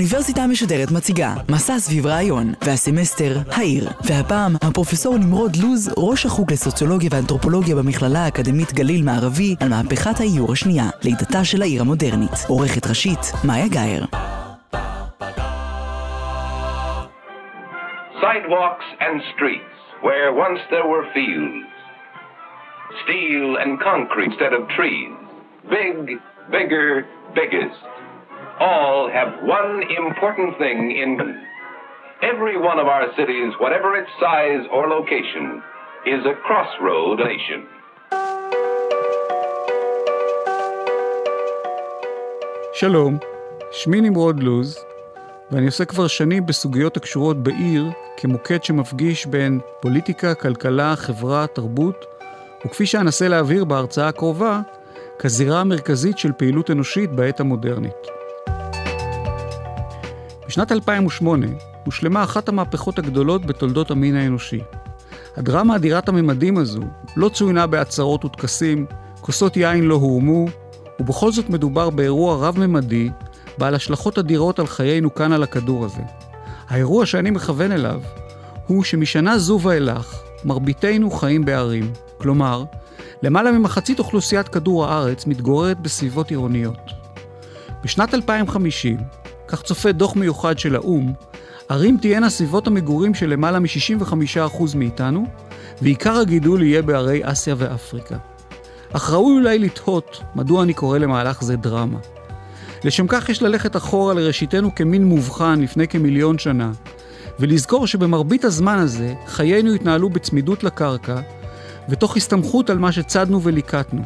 האוניברסיטה 0.00 0.42
המשודרת 0.42 0.90
מציגה 0.96 1.32
מסע 1.48 1.78
סביב 1.78 2.06
רעיון, 2.06 2.46
והסמסטר 2.64 3.32
העיר. 3.56 3.84
והפעם 4.06 4.52
הפרופסור 4.62 5.18
נמרוד 5.18 5.56
לוז, 5.62 5.94
ראש 5.98 6.26
החוג 6.26 6.52
לסוציולוגיה 6.52 7.10
ואנתרופולוגיה 7.12 7.76
במכללה 7.76 8.24
האקדמית 8.24 8.72
גליל 8.72 9.02
מערבי, 9.04 9.54
על 9.60 9.68
מהפכת 9.68 10.20
האיור 10.20 10.52
השנייה, 10.52 10.84
לידתה 11.04 11.44
של 11.44 11.62
העיר 11.62 11.80
המודרנית. 11.80 12.36
עורכת 12.48 12.86
ראשית, 12.86 13.24
מאיה 13.44 13.68
גאייר. 13.68 14.04
Big, 25.70 26.18
bigger, 26.52 26.90
biggest. 27.34 27.99
All 28.60 29.08
have 29.08 29.32
one 29.58 29.72
important 30.02 30.50
thing 30.58 30.78
in 31.02 31.10
common. 31.18 31.40
Every 32.32 32.56
one 32.70 32.78
of 32.78 32.86
our 32.94 33.06
cities, 33.18 33.50
whatever 33.58 33.90
its 34.00 34.12
size 34.24 34.64
or 34.74 34.82
location, 34.96 35.62
is 36.14 36.20
a 36.32 36.34
crossroad 36.46 37.18
nation. 37.32 37.60
שלום, 42.72 43.18
שמי 43.72 44.00
נמרוד 44.00 44.42
לוז, 44.42 44.84
ואני 45.50 45.66
עושה 45.66 45.84
כבר 45.84 46.06
שנים 46.06 46.46
בסוגיות 46.46 46.96
הקשורות 46.96 47.36
בעיר 47.36 47.84
כמוקד 48.16 48.64
שמפגיש 48.64 49.26
בין 49.26 49.60
פוליטיקה, 49.80 50.34
כלכלה, 50.34 50.96
חברה, 50.96 51.46
תרבות, 51.46 52.04
וכפי 52.66 52.86
שאנסה 52.86 53.28
להבהיר 53.28 53.64
בהרצאה 53.64 54.08
הקרובה, 54.08 54.60
כזירה 55.18 55.60
המרכזית 55.60 56.18
של 56.18 56.32
פעילות 56.32 56.70
אנושית 56.70 57.10
בעת 57.10 57.40
המודרנית. 57.40 58.19
בשנת 60.50 60.72
2008 60.72 61.46
הושלמה 61.84 62.24
אחת 62.24 62.48
המהפכות 62.48 62.98
הגדולות 62.98 63.46
בתולדות 63.46 63.90
המין 63.90 64.16
האנושי. 64.16 64.60
הדרמה 65.36 65.76
אדירת 65.76 66.08
הממדים 66.08 66.58
הזו 66.58 66.80
לא 67.16 67.28
צוינה 67.28 67.66
בהצהרות 67.66 68.24
וטקסים, 68.24 68.86
כוסות 69.20 69.56
יין 69.56 69.84
לא 69.84 69.94
הורמו, 69.94 70.46
ובכל 71.00 71.32
זאת 71.32 71.50
מדובר 71.50 71.90
באירוע 71.90 72.48
רב-ממדי, 72.48 73.10
בעל 73.58 73.74
השלכות 73.74 74.18
אדירות 74.18 74.58
על 74.58 74.66
חיינו 74.66 75.14
כאן 75.14 75.32
על 75.32 75.42
הכדור 75.42 75.84
הזה. 75.84 76.02
האירוע 76.68 77.06
שאני 77.06 77.30
מכוון 77.30 77.72
אליו, 77.72 78.00
הוא 78.66 78.84
שמשנה 78.84 79.38
זו 79.38 79.60
ואילך, 79.62 80.20
מרביתנו 80.44 81.10
חיים 81.10 81.44
בערים. 81.44 81.92
כלומר, 82.18 82.64
למעלה 83.22 83.52
ממחצית 83.52 83.98
אוכלוסיית 83.98 84.48
כדור 84.48 84.86
הארץ 84.86 85.26
מתגוררת 85.26 85.80
בסביבות 85.80 86.30
עירוניות. 86.30 86.90
בשנת 87.84 88.14
2050, 88.14 89.19
כך 89.50 89.62
צופה 89.62 89.92
דוח 89.92 90.16
מיוחד 90.16 90.58
של 90.58 90.74
האו"ם, 90.74 91.12
ערים 91.68 91.96
תהיינה 92.00 92.30
סביבות 92.30 92.66
המגורים 92.66 93.14
של 93.14 93.30
למעלה 93.30 93.58
מ-65% 93.58 94.76
מאיתנו, 94.76 95.26
ועיקר 95.82 96.16
הגידול 96.18 96.62
יהיה 96.62 96.82
בערי 96.82 97.20
אסיה 97.22 97.54
ואפריקה. 97.58 98.16
אך 98.92 99.10
ראוי 99.10 99.34
אולי 99.34 99.58
לתהות 99.58 100.22
מדוע 100.34 100.62
אני 100.62 100.74
קורא 100.74 100.98
למהלך 100.98 101.42
זה 101.42 101.56
דרמה. 101.56 101.98
לשם 102.84 103.06
כך 103.08 103.28
יש 103.28 103.42
ללכת 103.42 103.76
אחורה 103.76 104.14
לראשיתנו 104.14 104.74
כמין 104.74 105.04
מובחן 105.04 105.60
לפני 105.60 105.88
כמיליון 105.88 106.38
שנה, 106.38 106.72
ולזכור 107.40 107.86
שבמרבית 107.86 108.44
הזמן 108.44 108.78
הזה 108.78 109.14
חיינו 109.26 109.72
התנהלו 109.72 110.08
בצמידות 110.10 110.64
לקרקע, 110.64 111.20
ותוך 111.88 112.16
הסתמכות 112.16 112.70
על 112.70 112.78
מה 112.78 112.92
שצדנו 112.92 113.42
וליקטנו. 113.42 114.02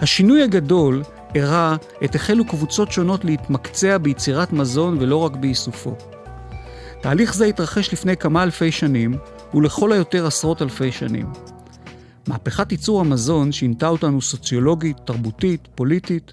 השינוי 0.00 0.42
הגדול 0.42 1.02
אירע 1.34 1.76
עת 2.00 2.14
החלו 2.14 2.44
קבוצות 2.44 2.92
שונות 2.92 3.24
להתמקצע 3.24 3.98
ביצירת 3.98 4.52
מזון 4.52 4.96
ולא 5.00 5.16
רק 5.16 5.36
באיסופו. 5.36 5.96
תהליך 7.02 7.34
זה 7.34 7.44
התרחש 7.44 7.92
לפני 7.92 8.16
כמה 8.16 8.42
אלפי 8.42 8.72
שנים, 8.72 9.18
ולכל 9.54 9.92
היותר 9.92 10.26
עשרות 10.26 10.62
אלפי 10.62 10.92
שנים. 10.92 11.26
מהפכת 12.26 12.72
ייצור 12.72 13.00
המזון 13.00 13.52
שינתה 13.52 13.88
אותנו 13.88 14.20
סוציולוגית, 14.20 14.96
תרבותית, 15.04 15.68
פוליטית, 15.74 16.32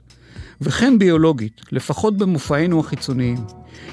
וכן 0.61 1.00
ביולוגית, 1.00 1.61
לפחות 1.72 2.17
במופעינו 2.17 2.79
החיצוניים. 2.79 3.38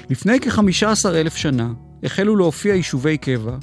לפני 0.09 0.39
כ-15 0.39 1.09
אלף 1.09 1.35
שנה 1.35 1.69
החלו 2.03 2.35
להופיע 2.35 2.75
יישובי 2.75 3.17
קבע, 3.17 3.57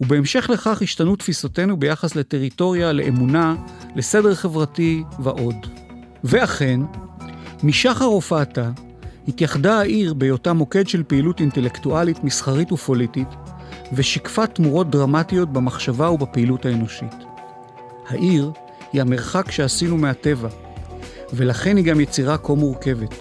ובהמשך 0.00 0.50
לכך 0.52 0.82
השתנו 0.82 1.16
תפיסותינו 1.16 1.76
ביחס 1.76 2.16
לטריטוריה, 2.16 2.92
לאמונה, 2.92 3.54
לסדר 3.96 4.34
חברתי 4.34 5.02
ועוד. 5.18 5.81
ואכן, 6.24 6.80
משחר 7.62 8.04
הופעתה, 8.04 8.70
התייחדה 9.28 9.78
העיר 9.78 10.14
בהיותה 10.14 10.52
מוקד 10.52 10.88
של 10.88 11.02
פעילות 11.02 11.40
אינטלקטואלית, 11.40 12.24
מסחרית 12.24 12.72
ופוליטית, 12.72 13.28
ושיקפה 13.92 14.46
תמורות 14.46 14.90
דרמטיות 14.90 15.52
במחשבה 15.52 16.10
ובפעילות 16.10 16.66
האנושית. 16.66 17.14
העיר 18.08 18.52
היא 18.92 19.00
המרחק 19.00 19.50
שעשינו 19.50 19.98
מהטבע, 19.98 20.48
ולכן 21.32 21.76
היא 21.76 21.84
גם 21.84 22.00
יצירה 22.00 22.38
כה 22.38 22.54
מורכבת. 22.54 23.14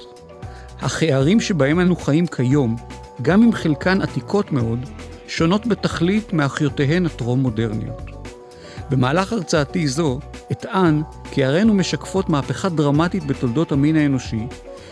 אך 0.79 1.03
הערים 1.03 1.39
שבהם 1.39 1.79
אנו 1.79 1.95
חיים 1.95 2.27
כיום, 2.27 2.75
גם 3.21 3.43
אם 3.43 3.53
חלקן 3.53 4.01
עתיקות 4.01 4.51
מאוד, 4.51 4.79
שונות 5.27 5.67
בתכלית 5.67 6.33
מאחיותיהן 6.33 7.05
הטרום-מודרניות. 7.05 8.01
במהלך 8.89 9.33
הרצאתי 9.33 9.87
זו 9.87 10.19
אטען 10.51 11.01
כי 11.31 11.43
ערינו 11.43 11.73
משקפות 11.73 12.29
מהפכה 12.29 12.69
דרמטית 12.69 13.25
בתולדות 13.25 13.71
המין 13.71 13.95
האנושי, 13.95 14.47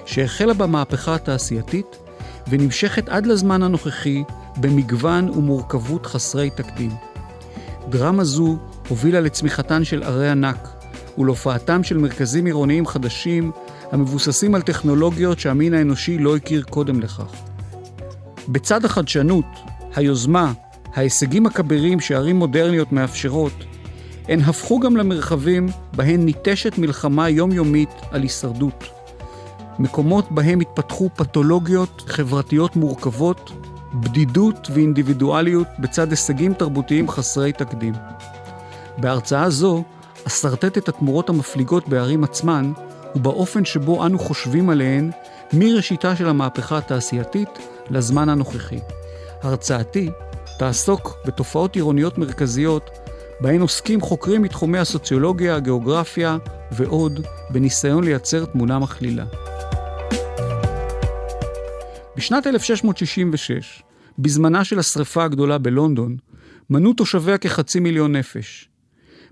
שהחלה 0.06 0.54
במהפכה 0.54 1.16
התעשייתית 1.16 1.98
ונמשכת 2.50 3.10
עד 3.10 3.26
לזמן 3.26 3.64
הנוכחי 3.64 4.24
במגוון 4.58 5.30
ומורכבות 5.30 6.06
חסרי 6.06 6.50
תקדים. 6.50 6.92
דרמה 7.90 8.24
זו 8.24 8.58
הובילה 8.88 9.20
לצמיחתן 9.20 9.84
של 9.84 10.04
ערי 10.04 10.30
ענק 10.30 10.68
ולהופעתם 11.18 11.84
של 11.84 11.98
מרכזים 11.98 12.46
עירוניים 12.46 12.88
חדשים 12.88 13.52
המבוססים 13.92 14.56
על 14.56 14.62
טכנולוגיות 14.62 15.40
שהמין 15.40 15.74
האנושי 15.74 16.18
לא 16.18 16.36
הכיר 16.36 16.64
קודם 16.64 17.00
לכך. 17.00 17.34
בצד 18.48 18.86
החדשנות, 18.86 19.46
היוזמה, 19.96 20.54
ההישגים 20.96 21.46
הכבירים 21.46 22.00
שערים 22.00 22.36
מודרניות 22.36 22.92
מאפשרות, 22.92 23.54
הן 24.30 24.42
הפכו 24.42 24.80
גם 24.80 24.98
למרחבים 24.98 25.68
בהן 25.96 26.26
ניטשת 26.26 26.78
מלחמה 26.78 27.30
יומיומית 27.30 27.90
על 28.12 28.22
הישרדות. 28.22 28.84
מקומות 29.80 30.32
בהם 30.32 30.60
התפתחו 30.60 31.10
פתולוגיות 31.16 32.04
חברתיות 32.08 32.76
מורכבות, 32.76 33.52
בדידות 33.94 34.68
ואינדיבידואליות 34.74 35.68
בצד 35.80 36.10
הישגים 36.10 36.54
תרבותיים 36.54 37.10
חסרי 37.10 37.54
תקדים. 37.54 37.94
בהרצאה 38.98 39.50
זו 39.50 39.84
אסרטט 40.28 40.78
את 40.78 40.90
התמורות 40.90 41.30
המפליגות 41.30 41.90
בערים 41.90 42.24
עצמן 42.24 42.72
ובאופן 43.16 43.66
שבו 43.66 44.06
אנו 44.06 44.20
חושבים 44.20 44.70
עליהן 44.70 45.12
מראשיתה 45.54 46.16
של 46.16 46.30
המהפכה 46.30 46.78
התעשייתית 46.78 47.50
לזמן 47.90 48.30
הנוכחי. 48.30 48.80
הרצאתי 49.44 50.10
תעסוק 50.60 51.18
בתופעות 51.26 51.76
עירוניות 51.76 52.18
מרכזיות 52.18 52.99
בהן 53.42 53.62
עוסקים 53.62 54.02
חוקרים 54.02 54.42
מתחומי 54.42 54.78
הסוציולוגיה, 54.78 55.56
הגיאוגרפיה 55.56 56.38
ועוד, 56.72 57.20
בניסיון 57.50 58.04
לייצר 58.04 58.46
תמונה 58.46 58.80
מכלילה. 58.80 59.26
בשנת 62.18 62.48
1666, 62.48 63.84
בזמנה 64.20 64.64
של 64.64 64.80
השרפה 64.80 65.24
הגדולה 65.24 65.58
בלונדון, 65.58 66.18
מנו 66.70 66.94
תושביה 66.94 67.38
כחצי 67.38 67.80
מיליון 67.80 68.16
נפש. 68.16 68.70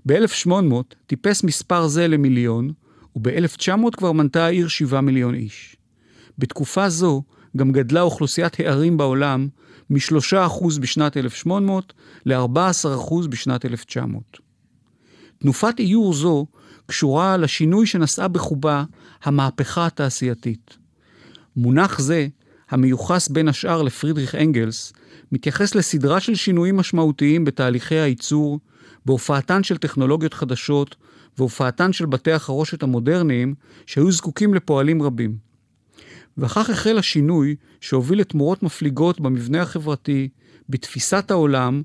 ב-1800 0.06 0.94
טיפס 1.06 1.44
מספר 1.44 1.86
זה 1.86 2.08
למיליון, 2.08 2.70
וב-1900 3.16 3.96
כבר 3.96 4.12
מנתה 4.12 4.44
העיר 4.46 4.68
7 4.68 5.00
מיליון 5.00 5.34
איש. 5.34 5.76
בתקופה 6.38 6.88
זו 6.88 7.22
גם 7.56 7.72
גדלה 7.72 8.00
אוכלוסיית 8.00 8.60
הערים 8.60 8.96
בעולם 8.96 9.48
מ-3% 9.90 10.80
בשנת 10.80 11.16
1800 11.16 11.92
ל-14% 12.26 13.28
בשנת 13.28 13.64
1900. 13.64 14.22
תנופת 15.38 15.74
איור 15.78 16.14
זו 16.14 16.46
קשורה 16.86 17.36
לשינוי 17.36 17.86
שנשאה 17.86 18.28
בחובה 18.28 18.84
המהפכה 19.22 19.86
התעשייתית. 19.86 20.76
מונח 21.56 21.98
זה, 22.00 22.26
המיוחס 22.70 23.28
בין 23.28 23.48
השאר 23.48 23.82
לפרידריך 23.82 24.34
אנגלס, 24.34 24.92
מתייחס 25.32 25.74
לסדרה 25.74 26.20
של 26.20 26.34
שינויים 26.34 26.76
משמעותיים 26.76 27.44
בתהליכי 27.44 27.94
הייצור, 27.94 28.60
בהופעתן 29.06 29.62
של 29.62 29.76
טכנולוגיות 29.76 30.34
חדשות 30.34 30.96
והופעתן 31.38 31.92
של 31.92 32.06
בתי 32.06 32.32
החרושת 32.32 32.82
המודרניים 32.82 33.54
שהיו 33.86 34.12
זקוקים 34.12 34.54
לפועלים 34.54 35.02
רבים. 35.02 35.47
וכך 36.38 36.70
החל 36.70 36.98
השינוי 36.98 37.56
שהוביל 37.80 38.20
לתמורות 38.20 38.62
מפליגות 38.62 39.20
במבנה 39.20 39.62
החברתי, 39.62 40.28
בתפיסת 40.68 41.30
העולם 41.30 41.82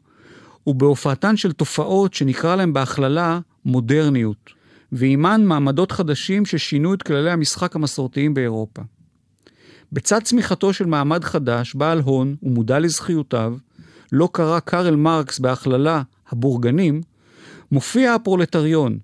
ובהופעתן 0.68 1.38
של 1.38 1.52
תופעות 1.52 2.14
שנקרא 2.14 2.56
להן 2.56 2.74
בהכללה 2.74 3.40
מודרניות, 3.66 4.50
ועימן 4.92 5.46
מעמדות 5.46 5.92
חדשים 5.92 6.46
ששינו 6.46 6.94
את 6.94 7.04
כללי 7.04 7.32
המשחק 7.32 7.76
המסורתיים 7.76 8.34
באירופה. 8.34 8.82
בצד 9.92 10.20
צמיחתו 10.24 10.74
של 10.74 10.86
מעמד 10.86 11.24
חדש, 11.24 11.76
בעל 11.76 12.00
הון 12.00 12.36
ומודע 12.44 12.80
לזכיותיו, 12.80 13.56
לא 14.12 14.30
קרא 14.32 14.60
קארל 14.60 14.96
מרקס 14.96 15.40
בהכללה 15.40 16.02
הבורגנים, 16.30 17.02
מופיע 17.72 18.14
הפרולטריון, 18.14 18.98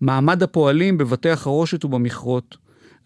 מעמד 0.00 0.42
הפועלים 0.42 0.98
בבתי 0.98 1.30
החרושת 1.30 1.84
ובמכרות, 1.84 2.56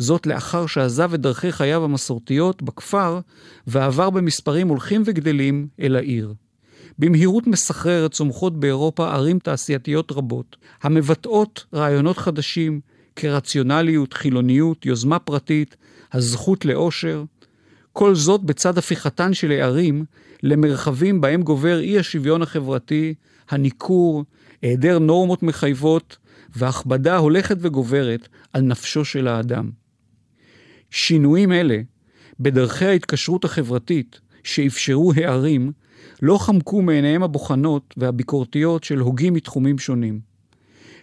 זאת 0.01 0.27
לאחר 0.27 0.67
שעזב 0.67 1.15
את 1.15 1.21
דרכי 1.21 1.53
חייו 1.53 1.85
המסורתיות 1.85 2.63
בכפר 2.63 3.21
ועבר 3.67 4.11
במספרים 4.11 4.69
הולכים 4.69 5.03
וגדלים 5.05 5.69
אל 5.81 5.97
העיר. 5.97 6.35
במהירות 6.99 7.47
מסחררת 7.47 8.13
צומחות 8.13 8.61
באירופה 8.61 9.13
ערים 9.13 9.39
תעשייתיות 9.39 10.13
רבות, 10.13 10.57
המבטאות 10.83 11.65
רעיונות 11.75 12.19
חדשים 12.19 12.81
כרציונליות, 13.17 14.13
חילוניות, 14.13 14.87
יוזמה 14.87 15.19
פרטית, 15.19 15.77
הזכות 16.13 16.65
לאושר, 16.65 17.25
כל 17.93 18.15
זאת 18.15 18.43
בצד 18.43 18.79
הפיכתן 18.79 19.35
של 19.35 19.51
הערים 19.51 20.05
למרחבים 20.43 21.21
בהם 21.21 21.43
גובר 21.43 21.79
אי 21.81 21.99
השוויון 21.99 22.43
החברתי, 22.43 23.15
הניכור, 23.51 24.25
היעדר 24.63 24.99
נורמות 24.99 25.43
מחייבות 25.43 26.17
והכבדה 26.57 27.17
הולכת 27.17 27.57
וגוברת 27.61 28.29
על 28.53 28.63
נפשו 28.63 29.05
של 29.05 29.29
האדם. 29.29 29.80
שינויים 30.91 31.53
אלה 31.53 31.79
בדרכי 32.41 32.85
ההתקשרות 32.85 33.45
החברתית 33.45 34.21
שאפשרו 34.45 35.13
הערים 35.17 35.73
לא 36.23 36.39
חמקו 36.39 36.83
מעיניהם 36.83 37.23
הבוחנות 37.23 37.95
והביקורתיות 37.97 38.85
של 38.85 38.99
הוגים 38.99 39.35
מתחומים 39.35 39.79
שונים. 39.79 40.21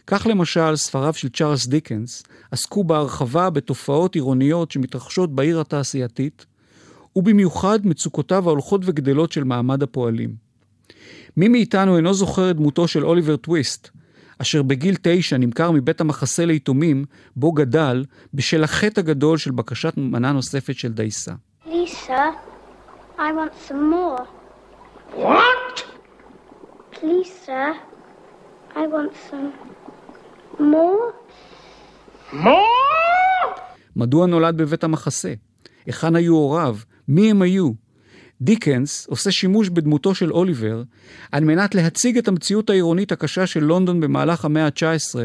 כך 0.08 0.28
למשל, 0.28 0.76
ספריו 0.76 1.14
של 1.14 1.30
צ'ארלס 1.30 1.68
דיקנס 1.68 2.24
עסקו 2.52 2.84
בהרחבה 2.84 3.50
בתופעות 3.50 4.16
עירוניות 4.16 4.72
שמתרחשות 4.72 5.36
בעיר 5.36 5.60
התעשייתית, 5.60 6.46
ובמיוחד 7.16 7.80
מצוקותיו 7.88 8.48
ההולכות 8.48 8.82
וגדלות 8.86 9.32
של 9.32 9.44
מעמד 9.44 9.84
הפועלים. 9.84 10.36
מי 11.38 11.48
מאיתנו 11.48 11.98
אינו 11.98 12.14
זוכר 12.14 12.52
את 12.52 12.56
דמותו 12.56 12.88
של 12.88 13.06
אוליבר 13.06 13.36
טוויסט, 13.36 13.90
אשר 14.42 14.64
בגיל 14.64 14.96
תשע 15.02 15.38
נמכר 15.38 15.72
מבית 15.72 16.02
המחסה 16.02 16.46
ליתומים, 16.46 17.06
בו 17.36 17.52
גדל, 17.52 18.06
בשל 18.34 18.64
החטא 18.64 19.00
הגדול 19.00 19.38
של 19.38 19.52
בקשת 19.52 19.94
מנה 19.98 20.32
נוספת 20.32 20.76
של 20.76 20.94
דייסה. 20.94 21.34
ליסה, 21.66 22.26
I 23.18 23.20
want 23.20 23.54
some 23.68 23.90
more. 23.92 24.28
What? 25.16 25.84
Lisa, 27.04 27.74
I 28.76 28.84
want 28.88 29.14
some 29.30 29.52
more. 30.60 31.14
more? 32.34 33.60
מדוע 33.96 34.28
נולד 34.28 34.58
בבית 34.58 34.84
המחסה? 34.84 35.34
היכן 35.86 36.16
היו 36.16 36.34
הוריו? 36.34 36.78
מי 37.08 37.32
הם 37.32 37.42
היו? 37.42 37.72
דיקנס 38.42 39.08
עושה 39.10 39.32
שימוש 39.32 39.70
בדמותו 39.70 40.16
של 40.16 40.32
אוליבר 40.32 40.84
על 41.32 41.44
מנת 41.44 41.76
להציג 41.76 42.18
את 42.18 42.28
המציאות 42.28 42.70
העירונית 42.70 43.12
הקשה 43.12 43.48
של 43.48 43.64
לונדון 43.64 44.00
במהלך 44.00 44.46
המאה 44.46 44.66
ה-19, 44.66 45.16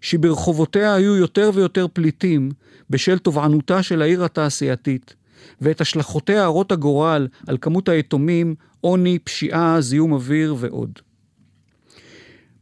שברחובותיה 0.00 0.94
היו 0.94 1.16
יותר 1.16 1.50
ויותר 1.54 1.86
פליטים 1.92 2.50
בשל 2.90 3.18
תובענותה 3.18 3.82
של 3.82 4.02
העיר 4.02 4.24
התעשייתית, 4.24 5.14
ואת 5.60 5.80
השלכותיה 5.80 6.44
הרות 6.44 6.72
הגורל 6.72 7.28
על 7.46 7.58
כמות 7.60 7.88
היתומים, 7.88 8.54
עוני, 8.80 9.18
פשיעה, 9.18 9.80
זיהום 9.80 10.12
אוויר 10.12 10.54
ועוד. 10.58 10.98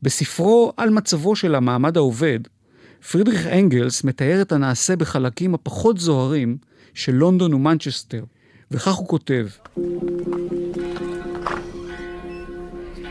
בספרו 0.02 0.72
על 0.76 0.90
מצבו 0.90 1.36
של 1.36 1.54
המעמד 1.54 1.96
העובד, 1.96 2.40
פרידריך 3.10 3.46
אנגלס 3.46 4.04
מתאר 4.04 4.42
את 4.42 4.52
הנעשה 4.52 4.96
בחלקים 4.96 5.54
הפחות 5.54 5.98
זוהרים 5.98 6.56
של 6.94 7.12
לונדון 7.12 7.54
ומנצ'סטר, 7.54 8.24
וכך 8.70 8.94
הוא 8.94 9.08
כותב: 9.08 9.46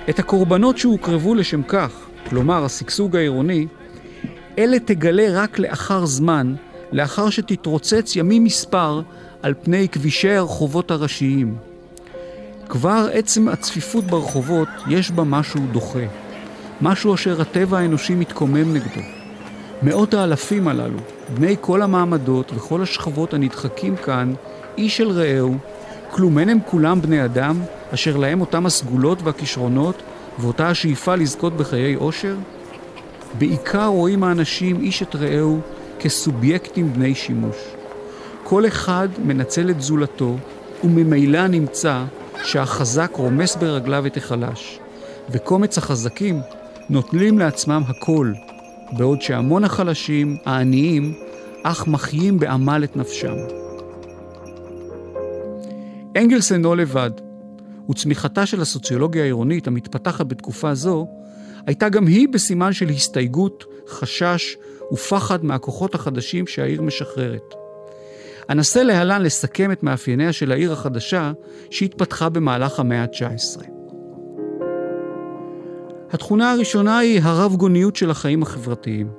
את 0.09 0.19
הקורבנות 0.19 0.77
שהוקרבו 0.77 1.35
לשם 1.35 1.63
כך, 1.63 1.91
כלומר 2.29 2.65
השגשוג 2.65 3.15
העירוני, 3.15 3.67
אלה 4.57 4.79
תגלה 4.79 5.43
רק 5.43 5.59
לאחר 5.59 6.05
זמן, 6.05 6.55
לאחר 6.91 7.29
שתתרוצץ 7.29 8.15
ימים 8.15 8.43
מספר 8.43 9.01
על 9.41 9.53
פני 9.63 9.89
כבישי 9.89 10.31
הרחובות 10.31 10.91
הראשיים. 10.91 11.55
כבר 12.69 13.07
עצם 13.13 13.47
הצפיפות 13.47 14.03
ברחובות 14.03 14.69
יש 14.87 15.11
בה 15.11 15.23
משהו 15.23 15.59
דוחה, 15.71 16.05
משהו 16.81 17.13
אשר 17.13 17.41
הטבע 17.41 17.79
האנושי 17.79 18.15
מתקומם 18.15 18.73
נגדו. 18.73 19.01
מאות 19.83 20.13
האלפים 20.13 20.67
הללו, 20.67 20.99
בני 21.33 21.55
כל 21.61 21.81
המעמדות 21.81 22.51
וכל 22.55 22.81
השכבות 22.81 23.33
הנדחקים 23.33 23.95
כאן, 23.95 24.33
איש 24.79 24.97
של 24.97 25.11
רעהו, 25.11 25.57
כלום 26.11 26.39
אין 26.39 26.49
הם 26.49 26.57
כולם 26.65 27.01
בני 27.01 27.25
אדם, 27.25 27.61
אשר 27.93 28.17
להם 28.17 28.41
אותם 28.41 28.65
הסגולות 28.65 29.21
והכישרונות, 29.23 30.01
ואותה 30.39 30.69
השאיפה 30.69 31.15
לזכות 31.15 31.57
בחיי 31.57 31.93
עושר? 31.93 32.35
בעיקר 33.37 33.85
רואים 33.85 34.23
האנשים 34.23 34.81
איש 34.81 35.03
את 35.03 35.15
רעהו 35.15 35.59
כסובייקטים 35.99 36.93
בני 36.93 37.15
שימוש. 37.15 37.57
כל 38.43 38.67
אחד 38.67 39.07
מנצל 39.25 39.69
את 39.69 39.81
זולתו, 39.81 40.37
וממילא 40.83 41.47
נמצא 41.47 42.03
שהחזק 42.43 43.11
רומס 43.13 43.55
ברגליו 43.55 44.05
את 44.05 44.17
החלש, 44.17 44.79
וקומץ 45.29 45.77
החזקים 45.77 46.41
נוטלים 46.89 47.39
לעצמם 47.39 47.83
הכל, 47.87 48.33
בעוד 48.91 49.21
שהמון 49.21 49.63
החלשים, 49.63 50.37
העניים, 50.45 51.13
אך 51.63 51.87
מחיים 51.87 52.39
בעמל 52.39 52.83
את 52.83 52.97
נפשם. 52.97 53.35
אנגלס 56.19 56.51
אינו 56.51 56.75
לבד, 56.75 57.11
וצמיחתה 57.89 58.45
של 58.45 58.61
הסוציולוגיה 58.61 59.23
העירונית 59.23 59.67
המתפתחת 59.67 60.25
בתקופה 60.25 60.75
זו, 60.75 61.07
הייתה 61.65 61.89
גם 61.89 62.07
היא 62.07 62.27
בסימן 62.31 62.73
של 62.73 62.89
הסתייגות, 62.89 63.65
חשש 63.87 64.57
ופחד 64.91 65.45
מהכוחות 65.45 65.95
החדשים 65.95 66.47
שהעיר 66.47 66.81
משחררת. 66.81 67.53
אנסה 68.49 68.83
להלן 68.83 69.21
לסכם 69.21 69.71
את 69.71 69.83
מאפייניה 69.83 70.33
של 70.33 70.51
העיר 70.51 70.73
החדשה 70.73 71.31
שהתפתחה 71.69 72.29
במהלך 72.29 72.79
המאה 72.79 73.01
ה-19. 73.01 73.63
התכונה 76.11 76.51
הראשונה 76.51 76.97
היא 76.97 77.21
הרב-גוניות 77.23 77.95
של 77.95 78.11
החיים 78.11 78.43
החברתיים. 78.43 79.09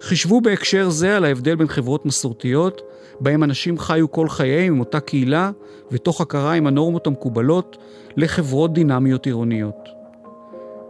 חישבו 0.00 0.40
בהקשר 0.40 0.90
זה 0.90 1.16
על 1.16 1.24
ההבדל 1.24 1.54
בין 1.54 1.68
חברות 1.68 2.06
מסורתיות, 2.06 2.80
בהם 3.20 3.44
אנשים 3.44 3.78
חיו 3.78 4.10
כל 4.10 4.28
חייהם 4.28 4.72
עם 4.72 4.80
אותה 4.80 5.00
קהילה, 5.00 5.50
ותוך 5.90 6.20
הכרה 6.20 6.52
עם 6.52 6.66
הנורמות 6.66 7.06
המקובלות, 7.06 7.76
לחברות 8.16 8.72
דינמיות 8.72 9.26
עירוניות. 9.26 9.88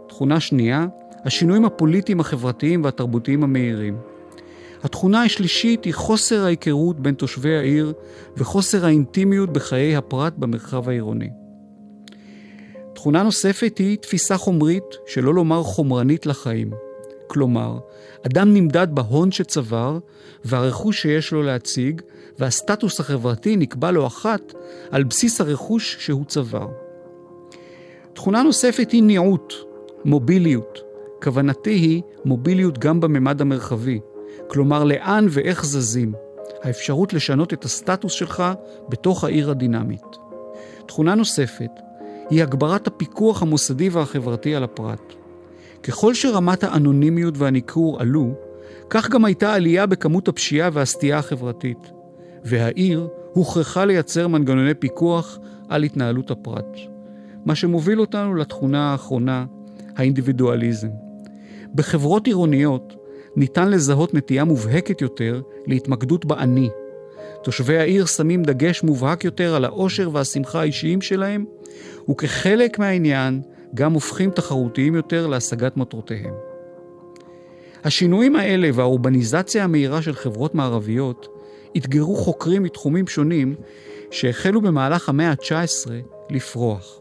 תכונה 0.07 0.39
שנייה, 0.39 0.87
השינויים 1.25 1.65
הפוליטיים, 1.65 2.19
החברתיים 2.19 2.83
והתרבותיים 2.83 3.43
המהירים. 3.43 3.97
התכונה 4.83 5.23
השלישית 5.23 5.85
היא 5.85 5.93
חוסר 5.93 6.45
ההיכרות 6.45 6.99
בין 6.99 7.15
תושבי 7.15 7.55
העיר 7.55 7.93
וחוסר 8.37 8.85
האינטימיות 8.85 9.53
בחיי 9.53 9.95
הפרט 9.95 10.33
במרחב 10.37 10.89
העירוני. 10.89 11.29
תכונה 12.93 13.23
נוספת 13.23 13.77
היא 13.77 13.97
תפיסה 13.97 14.37
חומרית, 14.37 14.83
שלא 15.07 15.33
לומר 15.33 15.63
חומרנית 15.63 16.25
לחיים. 16.25 16.84
כלומר, 17.27 17.79
אדם 18.25 18.53
נמדד 18.53 18.87
בהון 18.91 19.31
שצבר 19.31 19.97
והרכוש 20.45 21.01
שיש 21.01 21.31
לו 21.31 21.43
להציג, 21.43 22.01
והסטטוס 22.39 22.99
החברתי 22.99 23.55
נקבע 23.55 23.91
לו 23.91 24.07
אחת 24.07 24.53
על 24.91 25.03
בסיס 25.03 25.41
הרכוש 25.41 25.97
שהוא 25.99 26.25
צבר. 26.25 26.67
תכונה 28.13 28.43
נוספת 28.43 28.91
היא 28.91 29.03
ניעות, 29.03 29.53
מוביליות. 30.05 30.85
כוונתי 31.23 31.69
היא 31.69 32.01
מוביליות 32.25 32.77
גם 32.77 32.99
בממד 32.99 33.41
המרחבי, 33.41 33.99
כלומר 34.47 34.83
לאן 34.83 35.27
ואיך 35.29 35.65
זזים, 35.65 36.13
האפשרות 36.63 37.13
לשנות 37.13 37.53
את 37.53 37.65
הסטטוס 37.65 38.13
שלך 38.13 38.43
בתוך 38.89 39.23
העיר 39.23 39.51
הדינמית. 39.51 40.05
תכונה 40.85 41.15
נוספת 41.15 41.71
היא 42.29 42.43
הגברת 42.43 42.87
הפיקוח 42.87 43.41
המוסדי 43.41 43.89
והחברתי 43.89 44.55
על 44.55 44.63
הפרט. 44.63 45.13
ככל 45.87 46.13
שרמת 46.13 46.63
האנונימיות 46.63 47.37
והניכור 47.37 48.01
עלו, 48.01 48.33
כך 48.89 49.09
גם 49.09 49.25
הייתה 49.25 49.53
עלייה 49.53 49.85
בכמות 49.85 50.27
הפשיעה 50.27 50.69
והסטייה 50.73 51.17
החברתית, 51.17 51.91
והעיר 52.43 53.07
הוכרחה 53.33 53.85
לייצר 53.85 54.27
מנגנוני 54.27 54.73
פיקוח 54.73 55.39
על 55.69 55.83
התנהלות 55.83 56.31
הפרט. 56.31 56.77
מה 57.45 57.55
שמוביל 57.55 58.01
אותנו 58.01 58.35
לתכונה 58.35 58.91
האחרונה, 58.91 59.45
האינדיבידואליזם. 59.95 60.87
בחברות 61.75 62.27
עירוניות 62.27 62.95
ניתן 63.35 63.69
לזהות 63.69 64.13
נטייה 64.13 64.43
מובהקת 64.43 65.01
יותר 65.01 65.41
להתמקדות 65.67 66.25
באני. 66.25 66.69
תושבי 67.43 67.77
העיר 67.77 68.05
שמים 68.05 68.43
דגש 68.43 68.83
מובהק 68.83 69.23
יותר 69.23 69.55
על 69.55 69.65
האושר 69.65 70.09
והשמחה 70.13 70.59
האישיים 70.59 71.01
שלהם, 71.01 71.45
וכחלק 72.09 72.79
מהעניין 72.79 73.41
גם 73.75 73.93
הופכים 73.93 74.31
תחרותיים 74.31 74.95
יותר 74.95 75.27
להשגת 75.27 75.77
מטרותיהם. 75.77 76.33
השינויים 77.83 78.35
האלה 78.35 78.69
והאורבניזציה 78.73 79.63
המהירה 79.63 80.01
של 80.01 80.13
חברות 80.13 80.55
מערביות 80.55 81.27
אתגרו 81.77 82.15
חוקרים 82.15 82.63
מתחומים 82.63 83.07
שונים 83.07 83.55
שהחלו 84.11 84.61
במהלך 84.61 85.09
המאה 85.09 85.29
ה-19 85.29 85.91
לפרוח. 86.29 86.99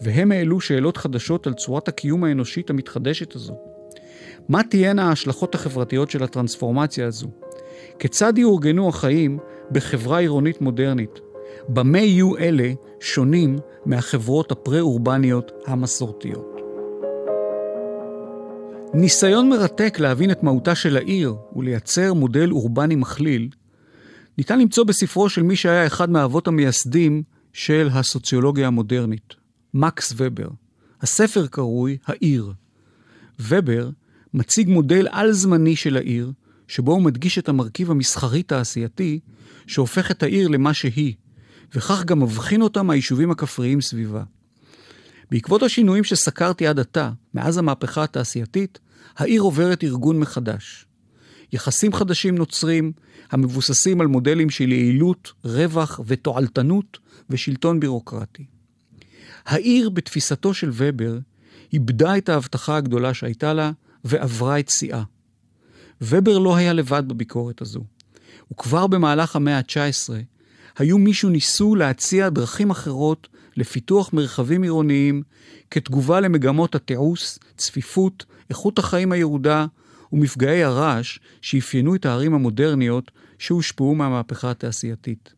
והם 0.00 0.32
העלו 0.32 0.60
שאלות 0.60 0.96
חדשות 0.96 1.46
על 1.46 1.54
צורת 1.54 1.88
הקיום 1.88 2.24
האנושית 2.24 2.70
המתחדשת 2.70 3.34
הזו. 3.34 3.54
מה 4.48 4.62
תהיינה 4.62 5.08
ההשלכות 5.08 5.54
החברתיות 5.54 6.10
של 6.10 6.22
הטרנספורמציה 6.22 7.06
הזו? 7.06 7.28
כיצד 7.98 8.38
יאורגנו 8.38 8.88
החיים 8.88 9.38
בחברה 9.72 10.18
עירונית 10.18 10.60
מודרנית? 10.60 11.20
במה 11.68 11.98
יהיו 11.98 12.36
אלה 12.36 12.72
שונים 13.00 13.58
מהחברות 13.86 14.52
הפרה-אורבניות 14.52 15.52
המסורתיות? 15.66 16.58
ניסיון 18.94 19.48
מרתק 19.48 19.96
להבין 20.00 20.30
את 20.30 20.42
מהותה 20.42 20.74
של 20.74 20.96
העיר 20.96 21.34
ולייצר 21.56 22.14
מודל 22.14 22.50
אורבני 22.50 22.94
מכליל, 22.94 23.48
ניתן 24.38 24.60
למצוא 24.60 24.84
בספרו 24.84 25.28
של 25.28 25.42
מי 25.42 25.56
שהיה 25.56 25.86
אחד 25.86 26.10
מהאבות 26.10 26.48
המייסדים 26.48 27.22
של 27.52 27.88
הסוציולוגיה 27.92 28.66
המודרנית, 28.66 29.34
מקס 29.74 30.12
ובר. 30.16 30.48
הספר 31.00 31.46
קרוי 31.46 31.96
"העיר". 32.06 32.52
ובר 33.40 33.90
מציג 34.34 34.68
מודל 34.68 35.06
על-זמני 35.10 35.76
של 35.76 35.96
העיר, 35.96 36.32
שבו 36.68 36.92
הוא 36.92 37.02
מדגיש 37.02 37.38
את 37.38 37.48
המרכיב 37.48 37.90
המסחרי-תעשייתי, 37.90 39.20
שהופך 39.66 40.10
את 40.10 40.22
העיר 40.22 40.48
למה 40.48 40.74
שהיא, 40.74 41.14
וכך 41.74 42.04
גם 42.04 42.20
מבחין 42.20 42.62
אותה 42.62 42.82
מהיישובים 42.82 43.30
הכפריים 43.30 43.80
סביבה. 43.80 44.22
בעקבות 45.30 45.62
השינויים 45.62 46.04
שסקרתי 46.04 46.66
עד 46.66 46.78
עתה, 46.78 47.10
מאז 47.34 47.58
המהפכה 47.58 48.04
התעשייתית, 48.04 48.78
העיר 49.16 49.42
עוברת 49.42 49.84
ארגון 49.84 50.18
מחדש. 50.18 50.86
יחסים 51.52 51.92
חדשים 51.92 52.34
נוצרים, 52.34 52.92
המבוססים 53.30 54.00
על 54.00 54.06
מודלים 54.06 54.50
של 54.50 54.72
יעילות, 54.72 55.32
רווח 55.44 56.00
ותועלתנות 56.06 56.98
ושלטון 57.30 57.80
בירוקרטי. 57.80 58.44
העיר, 59.46 59.90
בתפיסתו 59.90 60.54
של 60.54 60.70
ובר, 60.72 61.18
איבדה 61.72 62.18
את 62.18 62.28
ההבטחה 62.28 62.76
הגדולה 62.76 63.14
שהייתה 63.14 63.52
לה 63.52 63.70
ועברה 64.04 64.58
את 64.58 64.68
שיאה. 64.68 65.02
ובר 66.00 66.38
לא 66.38 66.56
היה 66.56 66.72
לבד 66.72 67.02
בביקורת 67.08 67.62
הזו. 67.62 67.84
וכבר 68.52 68.86
במהלך 68.86 69.36
המאה 69.36 69.58
ה-19 69.58 70.12
היו 70.78 70.98
מי 70.98 71.14
שניסו 71.14 71.74
להציע 71.74 72.28
דרכים 72.28 72.70
אחרות 72.70 73.28
לפיתוח 73.56 74.12
מרחבים 74.12 74.62
עירוניים 74.62 75.22
כתגובה 75.70 76.20
למגמות 76.20 76.74
התיעוש, 76.74 77.38
צפיפות, 77.56 78.24
איכות 78.50 78.78
החיים 78.78 79.12
הירודה 79.12 79.66
ומפגעי 80.12 80.64
הרעש 80.64 81.18
שאפיינו 81.40 81.94
את 81.94 82.06
הערים 82.06 82.34
המודרניות 82.34 83.10
שהושפעו 83.38 83.94
מהמהפכה 83.94 84.50
התעשייתית. 84.50 85.32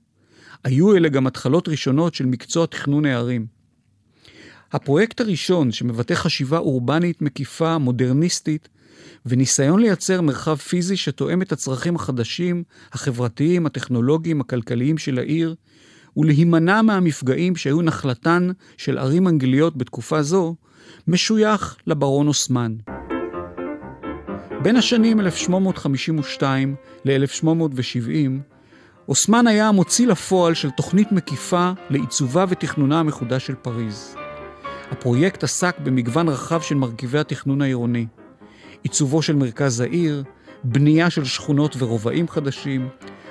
היו 0.65 0.97
אלה 0.97 1.09
גם 1.09 1.27
התחלות 1.27 1.69
ראשונות 1.69 2.15
של 2.15 2.27
מקצוע 2.27 2.67
תכנון 2.67 3.05
הערים. 3.05 3.47
הפרויקט 4.73 5.21
הראשון 5.21 5.73
שמבטא 5.73 6.15
חשיבה 6.15 6.59
אורבנית 6.59 7.23
מקיפה, 7.23 7.79
מודרניסטית, 7.79 8.69
וניסיון 9.27 9.81
לייצר 9.81 10.21
מרחב 10.21 10.57
פיזי 10.57 10.97
שתואם 10.97 11.43
את 11.43 11.53
הצרכים 11.53 11.97
החדשים, 11.97 12.63
החברתיים, 12.93 13.67
הטכנולוגיים, 13.67 14.41
הכלכליים 14.41 14.99
של 14.99 15.19
העיר, 15.19 15.55
ולהימנע 16.17 16.83
מהמפגעים 16.83 17.57
שהיו 17.57 17.83
נחלתן 17.83 18.51
של 18.77 18.99
ערים 18.99 19.29
אנגליות 19.29 19.77
בתקופה 19.77 20.23
זו, 20.23 20.55
משוייך 21.09 21.77
לברון 21.87 22.29
אוסמן. 22.29 22.75
בין 24.63 24.77
השנים 24.77 25.21
1852 25.21 26.75
ל-1870, 27.05 28.31
אוסמן 29.09 29.47
היה 29.47 29.69
המוציא 29.69 30.07
לפועל 30.07 30.55
של 30.55 30.71
תוכנית 30.71 31.13
מקיפה 31.13 31.71
לעיצובה 31.91 32.45
ותכנונה 32.49 33.01
המחודש 33.01 33.47
של 33.47 33.55
פריז. 33.55 34.17
הפרויקט 34.91 35.45
עסק 35.45 35.79
במגוון 35.79 36.29
רחב 36.29 36.61
של 36.61 36.75
מרכיבי 36.75 37.19
התכנון 37.19 37.63
העירוני. 37.63 38.07
עיצובו 38.83 39.23
של 39.23 39.37
מרכז 39.37 39.81
העיר, 39.81 40.25
בנייה 40.65 41.11
של 41.11 41.25
שכונות 41.25 41.77
ורובעים 41.79 42.29
חדשים, 42.29 42.89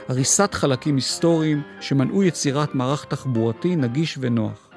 הריסת 0.08 0.53
חלקים 0.53 0.96
היסטוריים 0.96 1.62
שמנעו 1.82 2.24
יצירת 2.24 2.75
מערך 2.75 3.06
תחבורתי 3.06 3.75
נגיש 3.75 4.18
ונוח. 4.22 4.70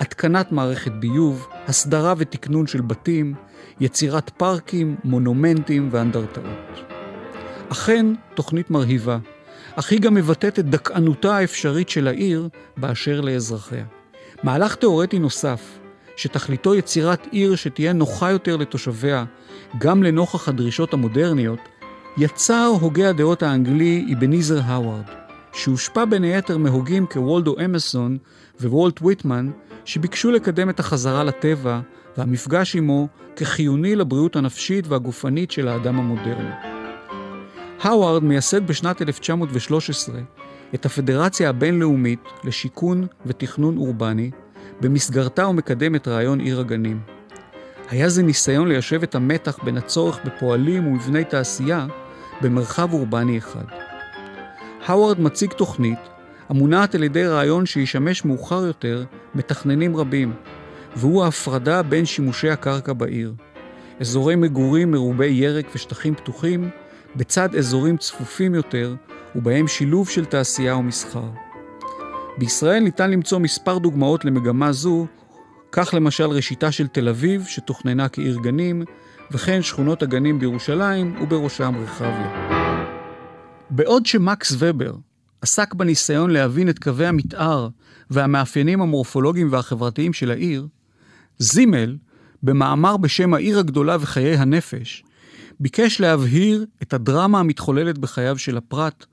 התקנת 0.00 0.52
מערכת 0.52 0.92
ביוב, 0.92 1.48
הסדרה 1.66 2.14
ותקנון 2.18 2.66
של 2.66 2.80
בתים, 2.80 3.34
יצירת 3.80 4.30
פארקים, 4.30 4.96
מונומנטים 5.04 5.88
ואנדרטאות. 5.92 6.80
אכן, 7.68 8.06
תוכנית 8.34 8.70
מרהיבה, 8.70 9.18
אך 9.76 9.90
היא 9.92 10.00
גם 10.00 10.14
מבטאת 10.14 10.58
את 10.58 10.70
דכאנותה 10.70 11.36
האפשרית 11.36 11.88
של 11.88 12.08
העיר 12.08 12.48
באשר 12.76 13.20
לאזרחיה. 13.20 13.84
מהלך 14.42 14.74
תאורטי 14.74 15.18
נוסף, 15.18 15.77
שתכליתו 16.18 16.74
יצירת 16.74 17.26
עיר 17.30 17.56
שתהיה 17.56 17.92
נוחה 17.92 18.30
יותר 18.30 18.56
לתושביה, 18.56 19.24
גם 19.78 20.02
לנוכח 20.02 20.48
הדרישות 20.48 20.92
המודרניות, 20.92 21.58
יצר 22.16 22.72
הוגה 22.80 23.08
הדעות 23.08 23.42
האנגלי 23.42 24.14
אבניזר 24.16 24.60
האווארד, 24.64 25.04
שהושפע 25.52 26.04
בין 26.04 26.22
היתר 26.22 26.58
מהוגים 26.58 27.06
כוולדו 27.06 27.56
אמסון 27.64 28.18
ווולט 28.60 29.02
ויטמן, 29.02 29.50
שביקשו 29.84 30.30
לקדם 30.30 30.70
את 30.70 30.80
החזרה 30.80 31.24
לטבע 31.24 31.80
והמפגש 32.16 32.76
עמו 32.76 33.08
כחיוני 33.36 33.96
לבריאות 33.96 34.36
הנפשית 34.36 34.86
והגופנית 34.86 35.50
של 35.50 35.68
האדם 35.68 35.98
המודרני. 35.98 36.50
האווארד 37.80 38.24
מייסד 38.24 38.66
בשנת 38.66 39.02
1913 39.02 40.20
את 40.74 40.86
הפדרציה 40.86 41.48
הבינלאומית 41.48 42.20
לשיכון 42.44 43.06
ותכנון 43.26 43.76
אורבני, 43.76 44.30
במסגרתה 44.80 45.44
הוא 45.44 45.54
מקדם 45.54 45.94
את 45.94 46.08
רעיון 46.08 46.40
עיר 46.40 46.60
הגנים. 46.60 47.00
היה 47.90 48.08
זה 48.08 48.22
ניסיון 48.22 48.68
ליישב 48.68 49.02
את 49.02 49.14
המתח 49.14 49.58
בין 49.64 49.76
הצורך 49.76 50.20
בפועלים 50.24 50.86
ומבני 50.86 51.24
תעשייה 51.24 51.86
במרחב 52.40 52.92
אורבני 52.92 53.38
אחד. 53.38 53.64
האווארד 54.86 55.20
מציג 55.20 55.52
תוכנית 55.52 55.98
המונעת 56.48 56.94
על 56.94 57.02
ידי 57.02 57.26
רעיון 57.26 57.66
שישמש 57.66 58.24
מאוחר 58.24 58.66
יותר 58.66 59.04
מתכננים 59.34 59.96
רבים, 59.96 60.32
והוא 60.96 61.24
ההפרדה 61.24 61.82
בין 61.82 62.04
שימושי 62.04 62.50
הקרקע 62.50 62.92
בעיר. 62.92 63.34
אזורי 64.00 64.36
מגורים 64.36 64.90
מרובי 64.90 65.26
ירק 65.26 65.66
ושטחים 65.74 66.14
פתוחים, 66.14 66.70
בצד 67.16 67.54
אזורים 67.54 67.96
צפופים 67.96 68.54
יותר, 68.54 68.94
ובהם 69.36 69.68
שילוב 69.68 70.08
של 70.08 70.24
תעשייה 70.24 70.76
ומסחר. 70.76 71.47
בישראל 72.38 72.82
ניתן 72.82 73.10
למצוא 73.10 73.38
מספר 73.38 73.78
דוגמאות 73.78 74.24
למגמה 74.24 74.72
זו, 74.72 75.06
כך 75.72 75.94
למשל 75.94 76.24
ראשיתה 76.24 76.72
של 76.72 76.86
תל 76.86 77.08
אביב, 77.08 77.44
שתוכננה 77.44 78.08
כעיר 78.08 78.38
גנים, 78.42 78.82
וכן 79.30 79.62
שכונות 79.62 80.02
הגנים 80.02 80.38
בירושלים, 80.38 81.22
ובראשם 81.22 81.74
רחביה. 81.82 82.48
בעוד 83.70 84.06
שמקס 84.06 84.54
ובר 84.58 84.94
עסק 85.42 85.74
בניסיון 85.74 86.30
להבין 86.30 86.68
את 86.68 86.78
קווי 86.78 87.06
המתאר 87.06 87.68
והמאפיינים 88.10 88.80
המורפולוגיים 88.80 89.52
והחברתיים 89.52 90.12
של 90.12 90.30
העיר, 90.30 90.66
זימל, 91.38 91.96
במאמר 92.42 92.96
בשם 92.96 93.34
העיר 93.34 93.58
הגדולה 93.58 93.96
וחיי 94.00 94.36
הנפש, 94.36 95.04
ביקש 95.60 96.00
להבהיר 96.00 96.66
את 96.82 96.94
הדרמה 96.94 97.40
המתחוללת 97.40 97.98
בחייו 97.98 98.38
של 98.38 98.56
הפרט, 98.56 99.06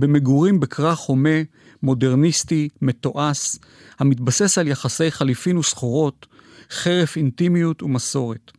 במגורים 0.00 0.60
בכרך 0.60 0.98
הומה, 0.98 1.38
מודרניסטי, 1.82 2.68
מתועש, 2.82 3.56
המתבסס 3.98 4.58
על 4.58 4.68
יחסי 4.68 5.10
חליפין 5.10 5.56
וסחורות, 5.56 6.26
חרף 6.70 7.16
אינטימיות 7.16 7.82
ומסורת. 7.82 8.52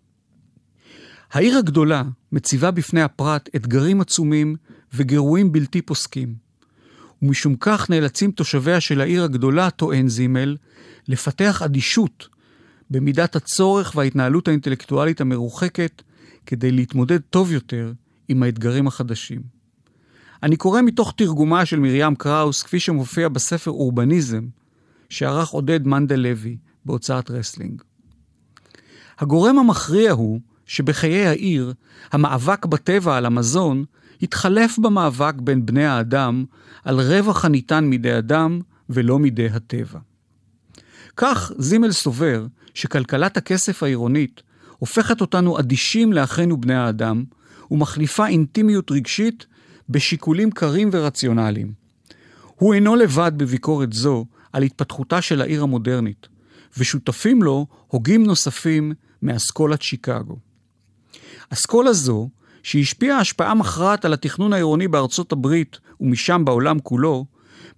העיר 1.31 1.57
הגדולה 1.57 2.03
מציבה 2.31 2.71
בפני 2.71 3.01
הפרט 3.01 3.49
אתגרים 3.55 4.01
עצומים 4.01 4.55
וגירויים 4.93 5.51
בלתי 5.51 5.81
פוסקים. 5.81 6.35
ומשום 7.21 7.55
כך 7.59 7.89
נאלצים 7.89 8.31
תושביה 8.31 8.81
של 8.81 9.01
העיר 9.01 9.23
הגדולה, 9.23 9.69
טוען 9.69 10.07
זימל, 10.07 10.57
לפתח 11.07 11.61
אדישות 11.61 12.27
במידת 12.89 13.35
הצורך 13.35 13.93
וההתנהלות 13.95 14.47
האינטלקטואלית 14.47 15.21
המרוחקת 15.21 16.01
כדי 16.45 16.71
להתמודד 16.71 17.19
טוב 17.19 17.51
יותר 17.51 17.93
עם 18.27 18.43
האתגרים 18.43 18.87
החדשים. 18.87 19.60
אני 20.43 20.55
קורא 20.55 20.81
מתוך 20.81 21.13
תרגומה 21.17 21.65
של 21.65 21.79
מרים 21.79 22.15
קראוס, 22.15 22.63
כפי 22.63 22.79
שמופיע 22.79 23.29
בספר 23.29 23.71
אורבניזם, 23.71 24.47
שערך 25.09 25.49
עודד 25.49 25.87
מנדל 25.87 26.19
לוי 26.19 26.57
בהוצאת 26.85 27.31
רסלינג. 27.31 27.81
הגורם 29.19 29.59
המכריע 29.59 30.11
הוא 30.11 30.39
שבחיי 30.65 31.27
העיר, 31.27 31.73
המאבק 32.11 32.65
בטבע 32.65 33.17
על 33.17 33.25
המזון 33.25 33.85
התחלף 34.21 34.79
במאבק 34.79 35.33
בין 35.35 35.65
בני 35.65 35.85
האדם 35.85 36.45
על 36.83 36.99
רווח 36.99 37.45
הניתן 37.45 37.83
מידי 37.85 38.17
אדם 38.17 38.59
ולא 38.89 39.19
מידי 39.19 39.47
הטבע. 39.47 39.99
כך 41.17 41.51
זימל 41.57 41.91
סובר 41.91 42.45
שכלכלת 42.73 43.37
הכסף 43.37 43.83
העירונית 43.83 44.41
הופכת 44.77 45.21
אותנו 45.21 45.59
אדישים 45.59 46.13
לאחינו 46.13 46.61
בני 46.61 46.75
האדם 46.75 47.23
ומחליפה 47.71 48.27
אינטימיות 48.27 48.91
רגשית 48.91 49.45
בשיקולים 49.89 50.51
קרים 50.51 50.89
ורציונליים. 50.91 51.73
הוא 52.55 52.73
אינו 52.73 52.95
לבד 52.95 53.31
בביקורת 53.37 53.93
זו 53.93 54.25
על 54.53 54.63
התפתחותה 54.63 55.21
של 55.21 55.41
העיר 55.41 55.63
המודרנית, 55.63 56.27
ושותפים 56.77 57.43
לו 57.43 57.67
הוגים 57.87 58.23
נוספים 58.23 58.93
מאסכולת 59.21 59.81
שיקגו. 59.81 60.37
אסכולה 61.49 61.93
זו, 61.93 62.29
שהשפיעה 62.63 63.19
השפעה 63.19 63.53
מכרעת 63.53 64.05
על 64.05 64.13
התכנון 64.13 64.53
העירוני 64.53 64.87
בארצות 64.87 65.31
הברית 65.31 65.79
ומשם 66.01 66.45
בעולם 66.45 66.79
כולו, 66.79 67.25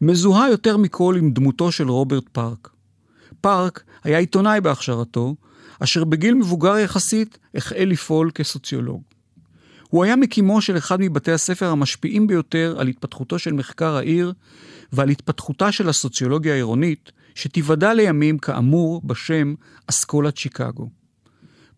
מזוהה 0.01 0.49
יותר 0.49 0.77
מכל 0.77 1.15
עם 1.19 1.31
דמותו 1.31 1.71
של 1.71 1.89
רוברט 1.89 2.29
פארק. 2.31 2.69
פארק 3.41 3.83
היה 4.03 4.17
עיתונאי 4.17 4.61
בהכשרתו, 4.61 5.35
אשר 5.79 6.03
בגיל 6.03 6.33
מבוגר 6.33 6.77
יחסית 6.77 7.37
החל 7.55 7.83
לפעול 7.87 8.31
כסוציולוג. 8.35 9.01
הוא 9.93 10.03
היה 10.03 10.15
מקימו 10.15 10.61
של 10.61 10.77
אחד 10.77 11.01
מבתי 11.01 11.31
הספר 11.31 11.69
המשפיעים 11.69 12.27
ביותר 12.27 12.75
על 12.79 12.87
התפתחותו 12.87 13.39
של 13.39 13.53
מחקר 13.53 13.95
העיר 13.95 14.33
ועל 14.93 15.09
התפתחותה 15.09 15.71
של 15.71 15.89
הסוציולוגיה 15.89 16.53
העירונית, 16.53 17.11
שתיוודע 17.35 17.93
לימים 17.93 18.37
כאמור 18.37 19.01
בשם 19.05 19.53
אסכולת 19.87 20.37
שיקגו. 20.37 20.89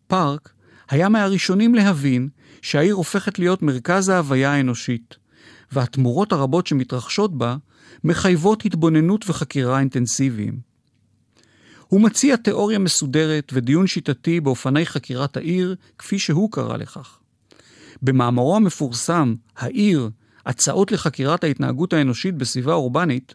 פארק 0.08 0.54
היה 0.90 1.10
מהראשונים 1.10 1.76
להבין 1.76 2.30
שהעיר 2.62 2.96
הופכת 2.96 3.40
להיות 3.40 3.62
מרכז 3.62 4.10
ההוויה 4.10 4.54
האנושית, 4.54 5.16
והתמורות 5.72 6.32
הרבות 6.32 6.68
שמתרחשות 6.68 7.38
בה 7.38 7.58
מחייבות 8.04 8.66
התבוננות 8.66 9.30
וחקירה 9.30 9.80
אינטנסיביים. 9.80 10.60
הוא 11.88 12.02
מציע 12.02 12.36
תיאוריה 12.36 12.80
מסודרת 12.80 13.52
ודיון 13.54 13.88
שיטתי 13.88 14.40
באופני 14.42 14.86
חקירת 14.86 15.38
העיר, 15.38 15.76
כפי 15.98 16.20
שהוא 16.20 16.52
קרא 16.52 16.78
לכך. 16.78 17.20
במאמרו 18.02 18.56
המפורסם, 18.56 19.36
העיר, 19.58 20.10
הצעות 20.46 20.92
לחקירת 20.92 21.44
ההתנהגות 21.44 21.94
האנושית 21.94 22.36
בסביבה 22.36 22.74
אורבנית, 22.74 23.34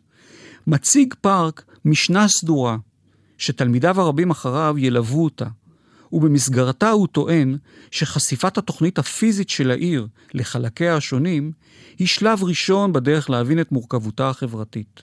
מציג 0.67 1.14
פארק 1.21 1.64
משנה 1.85 2.29
סדורה, 2.29 2.76
שתלמידיו 3.38 4.00
הרבים 4.00 4.31
אחריו 4.31 4.75
ילוו 4.79 5.25
אותה, 5.25 5.47
ובמסגרתה 6.12 6.90
הוא 6.90 7.07
טוען 7.07 7.57
שחשיפת 7.90 8.59
התוכנית 8.59 8.99
הפיזית 8.99 9.50
של 9.50 9.71
העיר 9.71 10.07
לחלקיה 10.35 10.97
השונים 10.97 11.52
היא 11.99 12.09
שלב 12.09 12.45
ראשון 12.45 12.93
בדרך 12.93 13.31
להבין 13.31 13.61
את 13.61 13.73
מורכבותה 13.73 14.29
החברתית. 14.29 15.02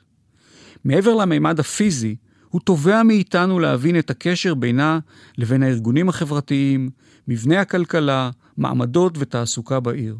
מעבר 0.86 1.16
למימד 1.16 1.60
הפיזי, 1.60 2.16
הוא 2.50 2.62
תובע 2.62 3.04
מאיתנו 3.04 3.60
להבין 3.60 4.00
את 4.00 4.10
הקשר 4.10 4.54
בינה 4.54 5.00
לבין 5.38 5.64
הארגונים 5.64 6.10
החברתיים, 6.10 6.90
מבנה 7.27 7.62
הכלכלה, 7.62 8.29
מעמדות 8.57 9.13
ותעסוקה 9.17 9.79
בעיר. 9.79 10.17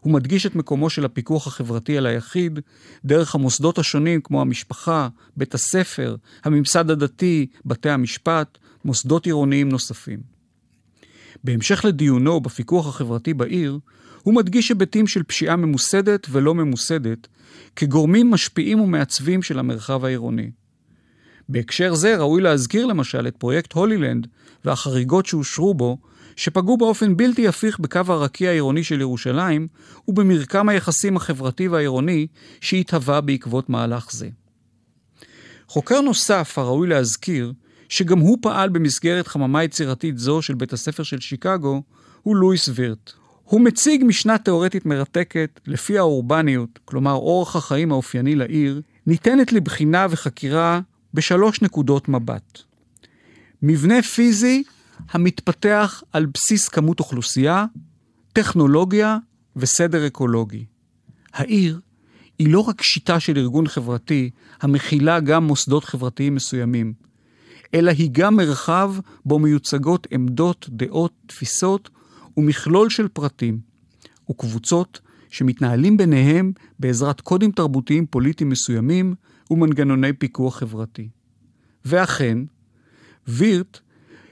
הוא 0.00 0.12
מדגיש 0.12 0.46
את 0.46 0.56
מקומו 0.56 0.90
של 0.90 1.04
הפיקוח 1.04 1.46
החברתי 1.46 1.98
על 1.98 2.06
היחיד 2.06 2.60
דרך 3.04 3.34
המוסדות 3.34 3.78
השונים 3.78 4.20
כמו 4.20 4.40
המשפחה, 4.40 5.08
בית 5.36 5.54
הספר, 5.54 6.16
הממסד 6.44 6.90
הדתי, 6.90 7.46
בתי 7.64 7.90
המשפט, 7.90 8.58
מוסדות 8.84 9.26
עירוניים 9.26 9.68
נוספים. 9.68 10.20
בהמשך 11.44 11.84
לדיונו 11.84 12.40
בפיקוח 12.40 12.86
החברתי 12.86 13.34
בעיר, 13.34 13.78
הוא 14.22 14.34
מדגיש 14.34 14.68
היבטים 14.68 15.06
של 15.06 15.22
פשיעה 15.22 15.56
ממוסדת 15.56 16.26
ולא 16.30 16.54
ממוסדת 16.54 17.28
כגורמים 17.76 18.30
משפיעים 18.30 18.80
ומעצבים 18.80 19.42
של 19.42 19.58
המרחב 19.58 20.04
העירוני. 20.04 20.50
בהקשר 21.48 21.94
זה 21.94 22.16
ראוי 22.16 22.42
להזכיר 22.42 22.86
למשל 22.86 23.28
את 23.28 23.36
פרויקט 23.36 23.72
הולילנד 23.72 24.26
והחריגות 24.64 25.26
שאושרו 25.26 25.74
בו, 25.74 25.98
שפגעו 26.36 26.76
באופן 26.76 27.16
בלתי 27.16 27.48
הפיך 27.48 27.78
בקו 27.78 28.00
הרקיע 28.08 28.50
העירוני 28.50 28.84
של 28.84 29.00
ירושלים 29.00 29.68
ובמרקם 30.08 30.68
היחסים 30.68 31.16
החברתי 31.16 31.68
והעירוני 31.68 32.26
שהתהווה 32.60 33.20
בעקבות 33.20 33.70
מהלך 33.70 34.12
זה. 34.12 34.28
חוקר 35.68 36.00
נוסף 36.00 36.58
הראוי 36.58 36.88
להזכיר, 36.88 37.52
שגם 37.88 38.18
הוא 38.18 38.38
פעל 38.42 38.68
במסגרת 38.68 39.26
חממה 39.26 39.64
יצירתית 39.64 40.18
זו 40.18 40.42
של 40.42 40.54
בית 40.54 40.72
הספר 40.72 41.02
של 41.02 41.20
שיקגו, 41.20 41.82
הוא 42.22 42.36
לואיס 42.36 42.68
וירט. 42.74 43.12
הוא 43.44 43.60
מציג 43.60 44.04
משנה 44.06 44.38
תאורטית 44.38 44.86
מרתקת, 44.86 45.60
לפי 45.66 45.98
האורבניות, 45.98 46.78
כלומר 46.84 47.12
אורח 47.12 47.56
החיים 47.56 47.92
האופייני 47.92 48.34
לעיר, 48.34 48.80
ניתנת 49.06 49.52
לבחינה 49.52 50.06
וחקירה 50.10 50.80
בשלוש 51.14 51.62
נקודות 51.62 52.08
מבט. 52.08 52.58
מבנה 53.62 54.02
פיזי 54.02 54.62
המתפתח 55.10 56.02
על 56.12 56.26
בסיס 56.26 56.68
כמות 56.68 57.00
אוכלוסייה, 57.00 57.64
טכנולוגיה 58.32 59.18
וסדר 59.56 60.06
אקולוגי. 60.06 60.64
העיר 61.32 61.80
היא 62.38 62.52
לא 62.52 62.60
רק 62.60 62.82
שיטה 62.82 63.20
של 63.20 63.38
ארגון 63.38 63.68
חברתי 63.68 64.30
המכילה 64.60 65.20
גם 65.20 65.44
מוסדות 65.44 65.84
חברתיים 65.84 66.34
מסוימים, 66.34 66.92
אלא 67.74 67.90
היא 67.90 68.10
גם 68.12 68.36
מרחב 68.36 68.94
בו 69.24 69.38
מיוצגות 69.38 70.06
עמדות, 70.10 70.66
דעות, 70.70 71.12
תפיסות 71.26 71.90
ומכלול 72.36 72.90
של 72.90 73.08
פרטים 73.08 73.60
וקבוצות 74.30 75.00
שמתנהלים 75.30 75.96
ביניהם 75.96 76.52
בעזרת 76.78 77.20
קודים 77.20 77.52
תרבותיים 77.52 78.06
פוליטיים 78.06 78.50
מסוימים 78.50 79.14
ומנגנוני 79.50 80.12
פיקוח 80.12 80.58
חברתי. 80.58 81.08
ואכן, 81.84 82.38
וירט 83.28 83.78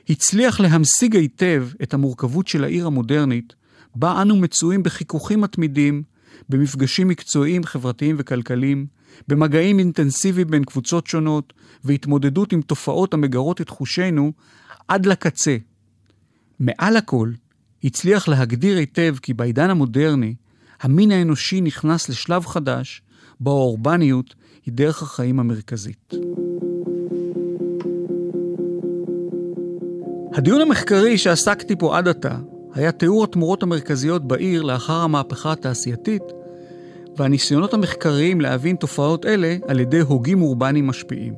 הצליח 0.09 0.61
להמשיג 0.61 1.17
היטב 1.17 1.69
את 1.83 1.95
המורכבות 1.95 2.49
של 2.49 2.65
העיר 2.65 2.87
המודרנית, 2.87 3.55
בה 3.95 4.23
אנו 4.23 4.37
מצויים 4.37 4.83
בחיכוכים 4.83 5.41
מתמידים, 5.41 6.03
במפגשים 6.49 7.09
מקצועיים, 7.09 7.65
חברתיים 7.65 8.17
וכלכליים, 8.19 8.87
במגעים 9.29 9.79
אינטנסיביים 9.79 10.51
בין 10.51 10.65
קבוצות 10.65 11.07
שונות, 11.07 11.53
והתמודדות 11.85 12.53
עם 12.53 12.63
תופעות 12.63 13.15
המגרות 13.15 13.61
את 13.61 13.69
חושינו 13.69 14.33
עד 14.89 15.07
לקצה. 15.07 15.57
מעל 16.61 16.97
הכל, 16.97 17.33
הצליח 17.85 18.29
להגדיר 18.29 18.79
היטב 18.79 19.17
כי 19.23 19.35
בעידן 19.35 19.71
המודרני, 19.71 20.35
המין 20.81 21.11
האנושי 21.11 21.61
נכנס 21.61 22.09
לשלב 22.09 22.47
חדש, 22.47 23.03
בו 23.41 23.51
האורבניות 23.51 24.35
היא 24.67 24.75
דרך 24.75 25.03
החיים 25.03 25.41
המרכזית. 25.41 26.15
הדיון 30.37 30.61
המחקרי 30.61 31.19
שעסקתי 31.19 31.77
פה 31.77 31.99
עד 31.99 32.09
עתה 32.09 32.37
היה 32.75 32.93
תיאור 32.93 33.25
התמורות 33.25 33.63
המרכזיות 33.63 34.29
בעיר 34.29 34.63
לאחר 34.63 35.01
המהפכה 35.01 35.53
התעשייתית, 35.53 36.23
והניסיונות 37.17 37.75
המחקריים 37.75 38.41
להבין 38.41 38.77
תופעות 38.77 39.27
אלה 39.27 39.57
על 39.69 39.81
ידי 39.81 40.01
הוגים 40.01 40.43
אורבניים 40.43 40.87
משפיעים. 40.87 41.35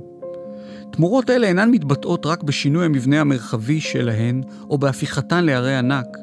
תמורות 0.92 1.30
אלה 1.30 1.46
אינן 1.46 1.70
מתבטאות 1.70 2.26
רק 2.26 2.42
בשינוי 2.42 2.84
המבנה 2.84 3.20
המרחבי 3.20 3.80
שלהן, 3.80 4.42
או 4.70 4.78
בהפיכתן 4.78 5.44
לערי 5.44 5.76
ענק, 5.76 6.18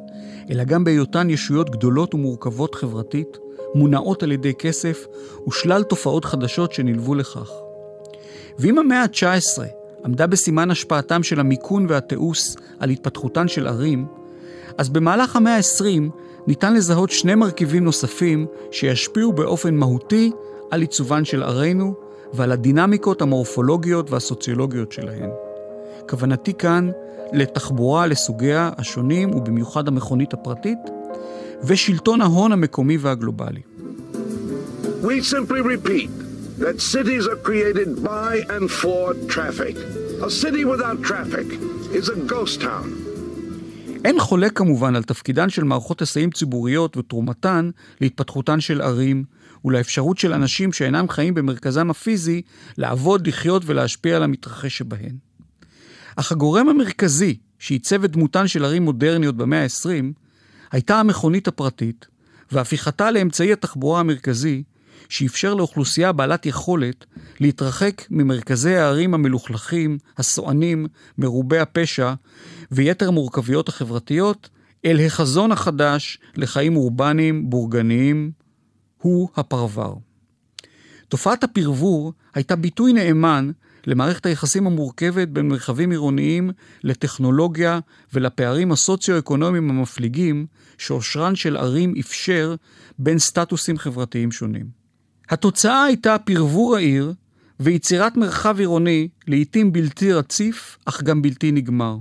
אלא 0.51 0.63
גם 0.63 0.83
בהיותן 0.83 1.29
ישויות 1.29 1.69
גדולות 1.69 2.13
ומורכבות 2.13 2.75
חברתית, 2.75 3.37
מונעות 3.75 4.23
על 4.23 4.31
ידי 4.31 4.53
כסף 4.53 5.05
ושלל 5.47 5.83
תופעות 5.83 6.25
חדשות 6.25 6.73
שנלוו 6.73 7.15
לכך. 7.15 7.49
ואם 8.59 8.77
המאה 8.79 9.01
ה-19 9.01 9.82
עמדה 10.05 10.27
בסימן 10.27 10.71
השפעתם 10.71 11.23
של 11.23 11.39
המיכון 11.39 11.85
והתיעוש 11.89 12.55
על 12.79 12.89
התפתחותן 12.89 13.47
של 13.47 13.67
ערים, 13.67 14.05
אז 14.77 14.89
במהלך 14.89 15.35
המאה 15.35 15.55
ה-20 15.55 16.11
ניתן 16.47 16.73
לזהות 16.73 17.09
שני 17.09 17.35
מרכיבים 17.35 17.83
נוספים 17.83 18.45
שישפיעו 18.71 19.33
באופן 19.33 19.75
מהותי 19.75 20.31
על 20.71 20.81
עיצובן 20.81 21.25
של 21.25 21.43
ערינו 21.43 21.93
ועל 22.33 22.51
הדינמיקות 22.51 23.21
המורפולוגיות 23.21 24.11
והסוציולוגיות 24.11 24.91
שלהן. 24.91 25.29
כוונתי 26.09 26.53
כאן 26.53 26.89
לתחבורה 27.33 28.07
לסוגיה 28.07 28.69
השונים 28.77 29.35
ובמיוחד 29.35 29.87
המכונית 29.87 30.33
הפרטית, 30.33 30.79
ושלטון 31.63 32.21
ההון 32.21 32.51
המקומי 32.51 32.97
והגלובלי. 32.97 33.61
We 35.03 35.21
simply 35.21 35.61
repeat 35.61 36.22
that 36.63 36.79
cities 36.95 37.25
are 37.31 37.41
created 37.49 37.89
by 38.11 38.31
and 38.55 38.65
for 38.81 39.05
traffic. 39.35 39.75
A 40.27 40.29
city 40.41 40.63
without 40.73 40.97
traffic 41.09 41.47
is 41.99 42.05
a 42.09 42.17
ghost 42.33 42.61
town. 42.61 42.87
אין 44.05 44.19
חולק 44.19 44.57
כמובן 44.57 44.95
על 44.95 45.03
תפקידן 45.03 45.49
של 45.49 45.63
מערכות 45.63 45.99
היסעים 45.99 46.31
ציבוריות 46.31 46.97
ותרומתן 46.97 47.69
להתפתחותן 48.01 48.59
של 48.59 48.81
ערים 48.81 49.23
ולאפשרות 49.65 50.17
של 50.17 50.33
אנשים 50.33 50.73
שאינם 50.73 51.09
חיים 51.09 51.33
במרכזם 51.33 51.89
הפיזי 51.89 52.41
לעבוד, 52.77 53.27
לחיות 53.27 53.63
ולהשפיע 53.65 54.15
על 54.15 54.23
המתרחש 54.23 54.77
שבהן. 54.77 55.15
אך 56.15 56.31
הגורם 56.31 56.69
המרכזי 56.69 57.37
שעיצב 57.59 58.03
את 58.03 58.11
דמותן 58.11 58.47
של 58.47 58.65
ערים 58.65 58.83
מודרניות 58.83 59.37
במאה 59.37 59.63
ה-20, 59.63 60.13
הייתה 60.71 60.99
המכונית 60.99 61.47
הפרטית, 61.47 62.07
והפיכתה 62.51 63.11
לאמצעי 63.11 63.53
התחבורה 63.53 63.99
המרכזי, 63.99 64.63
שאפשר 65.09 65.53
לאוכלוסייה 65.53 66.11
בעלת 66.11 66.45
יכולת 66.45 67.05
להתרחק 67.39 68.01
ממרכזי 68.09 68.75
הערים 68.75 69.13
המלוכלכים, 69.13 69.97
הסוענים, 70.17 70.87
מרובי 71.17 71.59
הפשע 71.59 72.13
ויתר 72.71 73.07
המורכבויות 73.07 73.69
החברתיות, 73.69 74.49
אל 74.85 74.99
החזון 75.05 75.51
החדש 75.51 76.17
לחיים 76.35 76.75
אורבניים 76.75 77.49
בורגניים, 77.49 78.31
הוא 79.01 79.29
הפרבר. 79.35 79.93
תופעת 81.07 81.43
הפרבור 81.43 82.13
הייתה 82.33 82.55
ביטוי 82.55 82.93
נאמן 82.93 83.51
למערכת 83.87 84.25
היחסים 84.25 84.67
המורכבת 84.67 85.27
בין 85.27 85.47
מרחבים 85.47 85.91
עירוניים 85.91 86.51
לטכנולוגיה 86.83 87.79
ולפערים 88.13 88.71
הסוציו-אקונומיים 88.71 89.69
המפליגים 89.69 90.45
שאושרן 90.77 91.35
של 91.35 91.57
ערים 91.57 91.93
אפשר 91.99 92.55
בין 92.99 93.19
סטטוסים 93.19 93.77
חברתיים 93.77 94.31
שונים. 94.31 94.82
התוצאה 95.29 95.83
הייתה 95.83 96.17
פרבור 96.17 96.75
העיר 96.75 97.13
ויצירת 97.59 98.17
מרחב 98.17 98.59
עירוני 98.59 99.07
לעתים 99.27 99.73
בלתי 99.73 100.13
רציף, 100.13 100.77
אך 100.85 101.03
גם 101.03 101.21
בלתי 101.21 101.51
נגמר. 101.51 101.97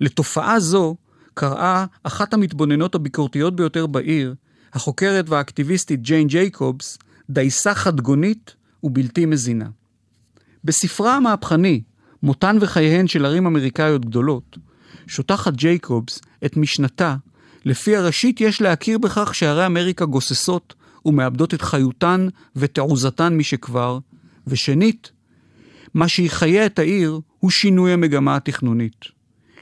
לתופעה 0.00 0.60
זו 0.60 0.96
קראה 1.34 1.84
אחת 2.02 2.34
המתבוננות 2.34 2.94
הביקורתיות 2.94 3.56
ביותר 3.56 3.86
בעיר, 3.86 4.34
החוקרת 4.72 5.28
והאקטיביסטית 5.28 6.02
ג'יין 6.02 6.26
ג'ייקובס, 6.26 6.98
דייסה 7.30 7.74
חדגונית 7.74 8.54
ובלתי 8.82 9.26
מזינה. 9.26 9.68
בספרה 10.64 11.16
המהפכני, 11.16 11.82
מותן 12.22 12.56
וחייהן 12.60 13.06
של 13.06 13.24
ערים 13.26 13.46
אמריקאיות 13.46 14.04
גדולות, 14.04 14.58
שוטחת 15.06 15.52
ג'ייקובס 15.54 16.20
את 16.44 16.56
משנתה, 16.56 17.16
לפי 17.64 17.96
הראשית 17.96 18.40
יש 18.40 18.60
להכיר 18.60 18.98
בכך 18.98 19.34
שערי 19.34 19.66
אמריקה 19.66 20.04
גוססות 20.04 20.74
ומאבדות 21.06 21.54
את 21.54 21.62
חיותן 21.62 22.28
ותעוזתן 22.56 23.36
משכבר, 23.36 23.98
ושנית, 24.46 25.12
מה 25.94 26.08
שיחיה 26.08 26.66
את 26.66 26.78
העיר 26.78 27.20
הוא 27.38 27.50
שינוי 27.50 27.92
המגמה 27.92 28.36
התכנונית. 28.36 29.16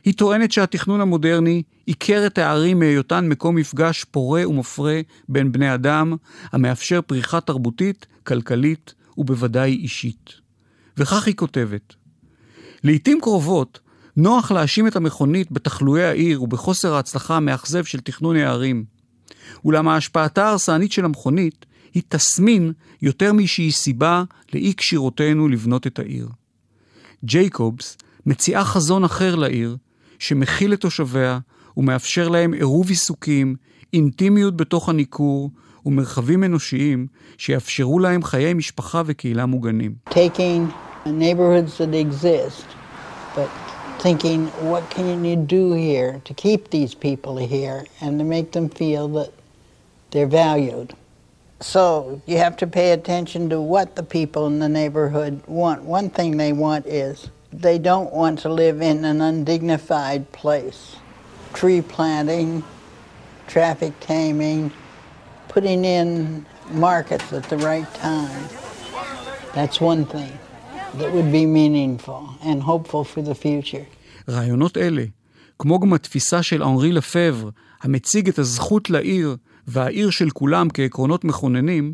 היא 0.04 0.14
טוענת 0.14 0.52
שהתכנון 0.52 1.00
המודרני 1.00 1.62
עיקר 1.86 2.26
את 2.26 2.38
הערים 2.38 2.78
מהיותן 2.78 3.28
מקום 3.28 3.56
מפגש 3.56 4.04
פורה 4.04 4.48
ומפרה 4.48 5.00
בין 5.28 5.52
בני 5.52 5.74
אדם, 5.74 6.16
המאפשר 6.52 7.00
פריחה 7.02 7.40
תרבותית, 7.40 8.06
כלכלית 8.22 8.94
ובוודאי 9.18 9.72
אישית. 9.72 10.30
וכך 10.96 11.26
היא 11.26 11.34
כותבת: 11.34 11.94
לעתים 12.84 13.20
קרובות 13.20 13.80
נוח 14.16 14.52
להאשים 14.52 14.86
את 14.86 14.96
המכונית 14.96 15.52
בתחלואי 15.52 16.04
העיר 16.04 16.42
ובחוסר 16.42 16.94
ההצלחה 16.94 17.36
המאכזב 17.36 17.84
של 17.84 18.00
תכנון 18.00 18.36
הערים. 18.36 18.84
אולם 19.64 19.88
ההשפעתה 19.88 20.46
ההרסנית 20.46 20.92
של 20.92 21.04
המכונית 21.04 21.66
היא 21.94 22.02
תסמין 22.08 22.72
יותר 23.02 23.32
משהיא 23.32 23.72
סיבה 23.72 24.24
לאי 24.54 24.72
כשירותנו 24.76 25.48
לבנות 25.48 25.86
את 25.86 25.98
העיר. 25.98 26.28
ג'ייקובס 27.24 27.96
מציעה 28.26 28.64
חזון 28.64 29.04
אחר 29.04 29.34
לעיר, 29.34 29.76
שמכיל 30.18 30.72
את 30.72 30.80
תושביה 30.80 31.38
ומאפשר 31.76 32.28
להם 32.28 32.52
עירוב 32.52 32.88
עיסוקים, 32.88 33.56
אינטימיות 33.92 34.56
בתוך 34.56 34.88
הניכור 34.88 35.50
ומרחבים 35.86 36.44
אנושיים 36.44 37.06
שיאפשרו 37.38 37.98
להם 37.98 38.22
חיי 38.22 38.54
משפחה 38.54 39.02
וקהילה 39.06 39.46
מוגנים. 39.46 39.94
Taking 40.10 40.72
neighborhoods 41.06 41.78
that 41.78 41.94
exist, 41.94 42.66
but 43.36 43.63
thinking, 44.04 44.48
what 44.68 44.90
can 44.90 45.24
you 45.24 45.34
do 45.34 45.72
here 45.72 46.20
to 46.26 46.34
keep 46.34 46.68
these 46.68 46.94
people 46.94 47.38
here 47.38 47.86
and 48.02 48.18
to 48.18 48.24
make 48.24 48.52
them 48.52 48.68
feel 48.68 49.08
that 49.08 49.32
they're 50.10 50.26
valued? 50.26 50.92
So 51.60 52.20
you 52.26 52.36
have 52.36 52.54
to 52.58 52.66
pay 52.66 52.92
attention 52.92 53.48
to 53.48 53.62
what 53.62 53.96
the 53.96 54.02
people 54.02 54.46
in 54.46 54.58
the 54.58 54.68
neighborhood 54.68 55.42
want. 55.46 55.84
One 55.84 56.10
thing 56.10 56.36
they 56.36 56.52
want 56.52 56.84
is 56.84 57.30
they 57.50 57.78
don't 57.78 58.12
want 58.12 58.40
to 58.40 58.50
live 58.50 58.82
in 58.82 59.06
an 59.06 59.22
undignified 59.22 60.30
place. 60.32 60.96
Tree 61.54 61.80
planting, 61.80 62.62
traffic 63.46 63.98
taming, 64.00 64.70
putting 65.48 65.82
in 65.82 66.44
markets 66.72 67.32
at 67.32 67.44
the 67.44 67.56
right 67.56 67.90
time. 67.94 68.50
That's 69.54 69.80
one 69.80 70.04
thing. 70.04 70.38
That 70.98 71.10
would 71.12 71.30
be 71.32 71.44
meaningful 71.46 72.22
and 72.42 72.62
hopeful 72.62 73.04
for 73.04 73.22
the 73.22 73.34
future. 73.34 73.84
רעיונות 74.28 74.76
אלה, 74.76 75.04
כמו 75.58 75.80
גם 75.80 75.92
התפיסה 75.92 76.42
של 76.42 76.62
אנרי 76.62 76.92
לפבר, 76.92 77.48
המציג 77.82 78.28
את 78.28 78.38
הזכות 78.38 78.90
לעיר 78.90 79.36
והעיר 79.66 80.10
של 80.10 80.30
כולם 80.30 80.68
כעקרונות 80.74 81.24
מכוננים, 81.24 81.92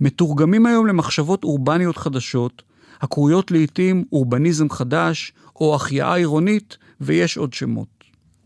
מתורגמים 0.00 0.66
היום 0.66 0.86
למחשבות 0.86 1.44
אורבניות 1.44 1.96
חדשות, 1.96 2.62
הקרויות 3.00 3.50
לעתים 3.50 4.04
אורבניזם 4.12 4.70
חדש 4.70 5.32
או 5.60 5.74
החייאה 5.74 6.14
עירונית, 6.14 6.76
ויש 7.00 7.36
עוד 7.36 7.52
שמות. 7.52 7.88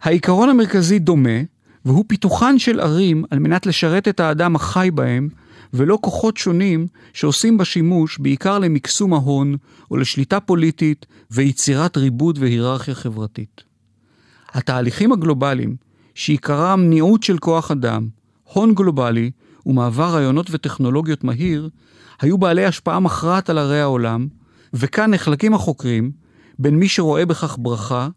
העיקרון 0.03 0.49
המרכזי 0.49 0.99
דומה, 0.99 1.39
והוא 1.85 2.05
פיתוחן 2.09 2.59
של 2.59 2.81
ערים 2.81 3.25
על 3.31 3.39
מנת 3.39 3.67
לשרת 3.67 4.09
את 4.09 4.21
האדם 4.21 4.57
החי 4.57 4.91
בהם 4.95 5.29
ולא 5.75 5.99
כוחות 6.01 6.37
שונים 6.37 6.87
שעושים 7.13 7.59
בה 7.59 7.65
שימוש 7.65 8.19
בעיקר 8.19 8.59
למקסום 8.59 9.15
ההון 9.15 9.57
או 9.91 9.97
לשליטה 9.97 10.41
פוליטית 10.41 11.07
ויצירת 11.31 11.97
ריבוד 11.97 12.39
והיררכיה 12.39 12.95
חברתית. 12.95 13.65
התהליכים 14.53 15.13
הגלובליים, 15.13 15.77
שעיקרם 16.15 16.81
ניעות 16.81 17.23
של 17.23 17.39
כוח 17.39 17.71
אדם, 17.71 18.09
הון 18.53 18.75
גלובלי 18.75 19.31
ומעבר 19.67 20.09
רעיונות 20.09 20.47
וטכנולוגיות 20.51 21.25
מהיר, 21.25 21.69
היו 22.21 22.39
בעלי 22.39 22.65
השפעה 22.65 23.01
מכרעת 23.01 23.51
על 23.51 23.59
ערי 23.59 23.81
העולם, 23.81 24.29
וכאן 24.75 25.11
נחלקים 25.11 25.55
החוקרים 25.55 26.11
בין 26.59 26.77
מי 26.77 26.89
שרואה 26.89 27.27
בכך 27.27 27.57
ברכה, 27.61 28.09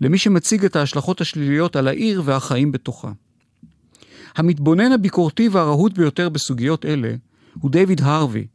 למי 0.00 0.18
שמציג 0.18 0.64
את 0.64 0.76
ההשלכות 0.76 1.20
השליליות 1.20 1.76
על 1.76 1.88
העיר 1.88 2.22
והחיים 2.24 2.72
בתוכה. 2.72 3.12
המתבונן 4.38 4.92
הביקורתי 4.92 5.48
והרהוט 5.48 5.98
ביותר 5.98 6.28
בסוגיות 6.28 6.84
אלה 6.84 7.14
הוא 7.60 7.70
דיוויד 7.70 8.00
הרווי, 8.00 8.46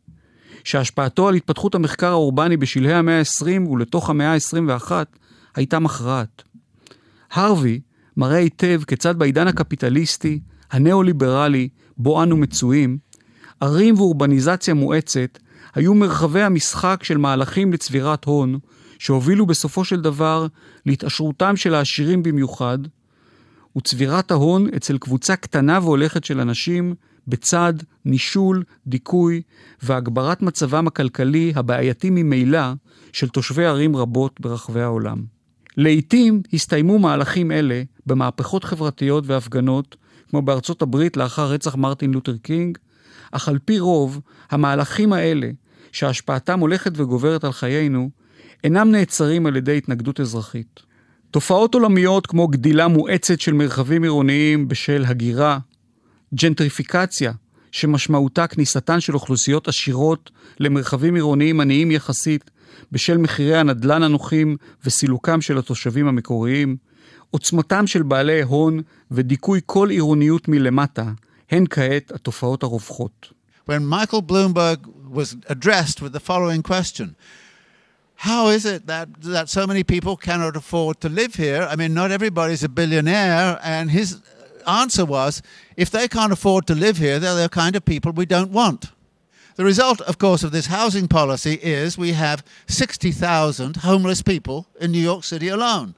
שהשפעתו 0.63 1.28
על 1.28 1.36
התפתחות 1.36 1.76
המחקר 1.76 2.08
האורבני 2.08 2.58
בשלהי 2.58 2.93
המאה 2.93 3.19
ה-20 3.19 3.69
ולתוך 3.69 4.10
המאה 4.10 4.34
ה-21 4.34 4.91
הייתה 5.56 5.80
מכרעת. 5.80 6.43
הרווי 7.32 7.80
מראה 8.17 8.38
היטב 8.38 8.82
כיצד 8.88 9.19
בעידן 9.19 9.48
הקפיטליסטי, 9.48 10.39
הניאו-ליברלי, 10.72 11.69
בו 11.98 12.24
אנו 12.24 12.38
מצויים, 12.38 12.98
ערים 13.60 13.96
ואורבניזציה 13.96 14.74
מואצת 14.74 15.39
היו 15.76 15.93
מרחבי 15.93 16.41
המשחק 16.41 17.00
של 17.04 17.17
מהלכים 17.17 17.74
לצבירת 17.74 18.26
הון, 18.26 18.60
שהובילו 19.00 19.46
בסופו 19.46 19.86
של 19.86 20.02
דבר 20.02 20.48
להתעשרותם 20.86 21.56
של 21.56 21.76
העשירים 21.76 22.24
במיוחד, 22.24 22.78
וצבירת 23.78 24.32
ההון 24.32 24.68
אצל 24.76 24.98
קבוצה 24.98 25.36
קטנה 25.36 25.80
והולכת 25.82 26.24
של 26.24 26.40
אנשים 26.40 26.96
בצד 27.28 27.74
נישול, 28.06 28.64
דיכוי 28.88 29.42
והגברת 29.82 30.42
מצבם 30.42 30.88
הכלכלי 30.88 31.54
הבעייתי 31.56 32.10
ממילא 32.10 32.74
של 33.14 33.30
תושבי 33.30 33.66
ערים 33.66 33.96
רבות 33.96 34.42
ברחבי 34.42 34.82
העולם. 34.82 35.24
לעתים 35.78 36.42
הסתיימו 36.54 37.00
מהלכים 37.00 37.52
אלה 37.52 37.84
במהפכות 38.06 38.64
חברתיות 38.64 39.24
והפגנות, 39.28 39.96
כמו 40.30 40.42
בארצות 40.42 40.82
הברית 40.82 41.18
לאחר 41.18 41.46
רצח 41.46 41.76
מרטין 41.76 42.12
לותר 42.14 42.38
קינג, 42.38 42.78
אך 43.32 43.48
על 43.48 43.60
פי 43.66 43.80
רוב, 43.80 44.20
המהלכים 44.52 45.14
האלה, 45.14 45.50
שהשפעתם 45.92 46.60
הולכת 46.60 46.92
וגוברת 46.96 47.44
על 47.44 47.52
חיינו, 47.52 48.10
אינם 48.64 48.92
נעצרים 48.92 49.46
על 49.46 49.56
ידי 49.56 49.78
התנגדות 49.78 50.20
אזרחית. 50.20 50.80
תופעות 51.34 51.74
עולמיות 51.74 52.28
כמו 52.28 52.48
גדילה 52.48 52.88
מואצת 52.88 53.41
של 53.41 53.54
מרחבים 53.54 54.04
עירוניים 54.04 54.67
בשל 54.67 55.06
הגירה, 55.08 55.60
ג'נטריפיקציה, 56.36 57.32
שמשמעותה 57.72 58.48
כניסתן 58.48 59.00
של 59.00 59.13
אוכלוסיות 59.13 59.67
עשירות 59.67 60.32
למרחבים 60.60 61.15
עירוניים 61.15 61.60
עניים 61.60 61.91
יחסית 61.91 62.52
בשל 62.91 63.17
מחירי 63.17 63.58
הנדל"ן 63.58 64.04
הנוחים 64.04 64.58
וסילוקם 64.86 65.41
של 65.41 65.58
התושבים 65.58 66.08
המקוריים, 66.08 66.78
עוצמתם 67.32 67.88
של 67.88 68.04
בעלי 68.04 68.41
הון 68.41 68.82
ודיכוי 69.12 69.60
כל 69.65 69.89
עירוניות 69.89 70.48
מלמטה, 70.48 71.12
הן 71.52 71.65
כעת 71.69 72.12
התופעות 72.12 72.63
הרווחות. 72.63 73.30
When 73.69 73.86
Michael 73.89 74.22
Bloomberg 74.22 74.88
was 75.13 75.36
addressed 75.50 76.02
with 76.02 76.13
the 76.13 76.19
following 76.19 76.62
question, 76.62 77.08
how 78.24 78.48
is 78.48 78.64
it 78.66 78.88
that, 78.88 79.10
that 79.24 79.50
so 79.50 79.68
many 79.68 79.84
people 79.84 80.16
cannot 80.16 80.56
afford 80.56 81.02
to 81.02 81.10
live 81.10 81.36
here? 81.36 81.68
I 81.70 81.76
mean, 81.76 81.94
not 81.94 82.10
everybody's 82.10 82.64
a 82.64 82.70
billionaire. 82.70 83.60
And 83.62 83.92
his 83.92 84.22
answer 84.66 85.04
was 85.04 85.42
if 85.76 85.92
they 85.92 86.08
can't 86.08 86.32
afford 86.32 86.66
to 86.68 86.74
live 86.74 86.96
here, 86.96 87.20
they're 87.20 87.36
the 87.36 87.50
kind 87.50 87.76
of 87.76 87.84
people 87.84 88.14
we 88.14 88.26
don't 88.26 88.52
want. 88.52 88.94
The 89.58 89.66
result, 89.66 90.00
of 90.00 90.20
course, 90.20 90.42
of 90.42 90.54
this 90.54 90.68
housing 90.68 91.10
policy 91.10 91.56
is 91.62 91.98
we 91.98 92.14
have 92.14 92.46
60,000 92.66 93.76
homeless 93.76 94.22
people 94.22 94.68
in 94.80 94.94
New 94.94 95.00
York 95.02 95.26
City 95.26 95.50
alone. 95.50 95.94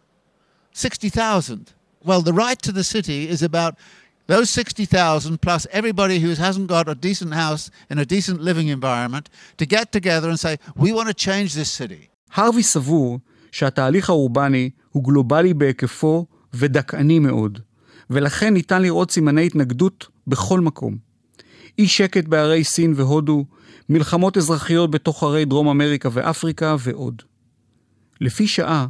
60,000. 0.73 1.73
Well, 2.03 2.23
the 2.23 2.33
right 2.33 2.59
to 2.63 2.71
the 2.71 2.83
city 2.83 3.29
is 3.29 3.43
about 3.43 3.77
those 4.25 4.49
60,000 4.49 5.43
plus 5.43 5.67
everybody 5.71 6.17
who 6.21 6.33
hasn't 6.33 6.69
got 6.69 6.89
a 6.89 6.95
decent 6.95 7.35
house 7.35 7.69
in 7.87 7.99
a 7.99 8.05
decent 8.05 8.41
living 8.41 8.69
environment 8.69 9.29
to 9.57 9.67
get 9.67 9.91
together 9.91 10.27
and 10.27 10.39
say, 10.39 10.57
we 10.75 10.91
want 10.91 11.07
to 11.07 11.13
change 11.13 11.53
this 11.53 11.69
city. 11.69 12.09
הרווי 12.33 12.63
סבור 12.63 13.19
שהתהליך 13.51 14.09
האורבני 14.09 14.69
הוא 14.89 15.03
גלובלי 15.03 15.53
בהיקפו 15.53 16.25
ודכאני 16.53 17.19
מאוד, 17.19 17.59
ולכן 18.09 18.53
ניתן 18.53 18.81
לראות 18.81 19.11
סימני 19.11 19.45
התנגדות 19.45 20.07
בכל 20.27 20.59
מקום. 20.59 20.97
אי 21.77 21.87
שקט 21.87 22.25
בערי 22.25 22.63
סין 22.63 22.93
והודו, 22.95 23.45
מלחמות 23.89 24.37
אזרחיות 24.37 24.91
בתוך 24.91 25.23
ערי 25.23 25.45
דרום 25.45 25.67
אמריקה 25.67 26.09
ואפריקה 26.11 26.75
ועוד. 26.79 27.21
לפי 28.21 28.47
שעה, 28.47 28.87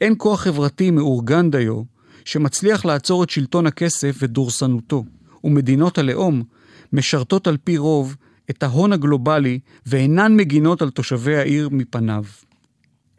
אין 0.00 0.14
כוח 0.18 0.40
חברתי 0.40 0.90
מאורגן 0.90 1.50
דיו 1.50 1.82
שמצליח 2.24 2.84
לעצור 2.84 3.24
את 3.24 3.30
שלטון 3.30 3.66
הכסף 3.66 4.16
ודורסנותו, 4.22 5.04
ומדינות 5.44 5.98
הלאום 5.98 6.42
משרתות 6.92 7.46
על 7.46 7.56
פי 7.64 7.78
רוב 7.78 8.16
את 8.50 8.62
ההון 8.62 8.92
הגלובלי 8.92 9.58
ואינן 9.86 10.36
מגינות 10.36 10.82
על 10.82 10.90
תושבי 10.90 11.36
העיר 11.36 11.68
מפניו. 11.72 12.24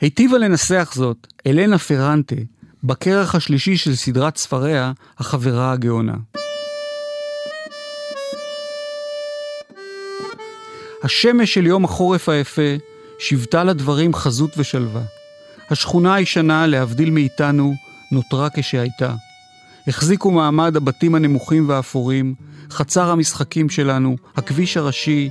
היטיבה 0.01 0.37
לנסח 0.37 0.91
זאת 0.95 1.27
אלנה 1.47 1.77
פרנטה 1.77 2.35
בכרך 2.83 3.35
השלישי 3.35 3.77
של 3.77 3.95
סדרת 3.95 4.37
ספריה, 4.37 4.91
החברה 5.17 5.71
הגאונה. 5.71 6.13
השמש 11.03 11.53
של 11.53 11.65
יום 11.65 11.85
החורף 11.85 12.29
היפה 12.29 12.75
שיוותה 13.19 13.63
לדברים 13.63 14.13
חזות 14.13 14.57
ושלווה. 14.57 15.01
השכונה 15.69 16.15
הישנה, 16.15 16.67
להבדיל 16.67 17.09
מאיתנו, 17.09 17.75
נותרה 18.11 18.47
כשהייתה. 18.55 19.13
החזיקו 19.87 20.31
מעמד 20.31 20.75
הבתים 20.77 21.15
הנמוכים 21.15 21.69
והאפורים, 21.69 22.35
חצר 22.69 23.09
המשחקים 23.09 23.69
שלנו, 23.69 24.17
הכביש 24.35 24.77
הראשי, 24.77 25.29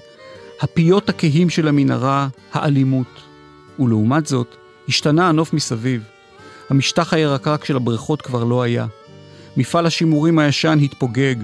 הפיות 0.61 1.09
הכהים 1.09 1.51
של 1.51 1.69
המנהרה, 1.69 2.29
האלימות. 2.53 3.26
ולעומת 3.79 4.27
זאת, 4.27 4.57
השתנה 4.89 5.29
הנוף 5.29 5.53
מסביב. 5.53 6.03
המשטח 6.71 7.13
הירקרק 7.13 7.65
של 7.65 7.77
הבריכות 7.77 8.23
כבר 8.23 8.45
לא 8.45 8.63
היה. 8.63 8.87
מפעל 9.57 9.87
השימורים 9.87 10.39
הישן 10.39 10.79
התפוגג, 10.83 11.35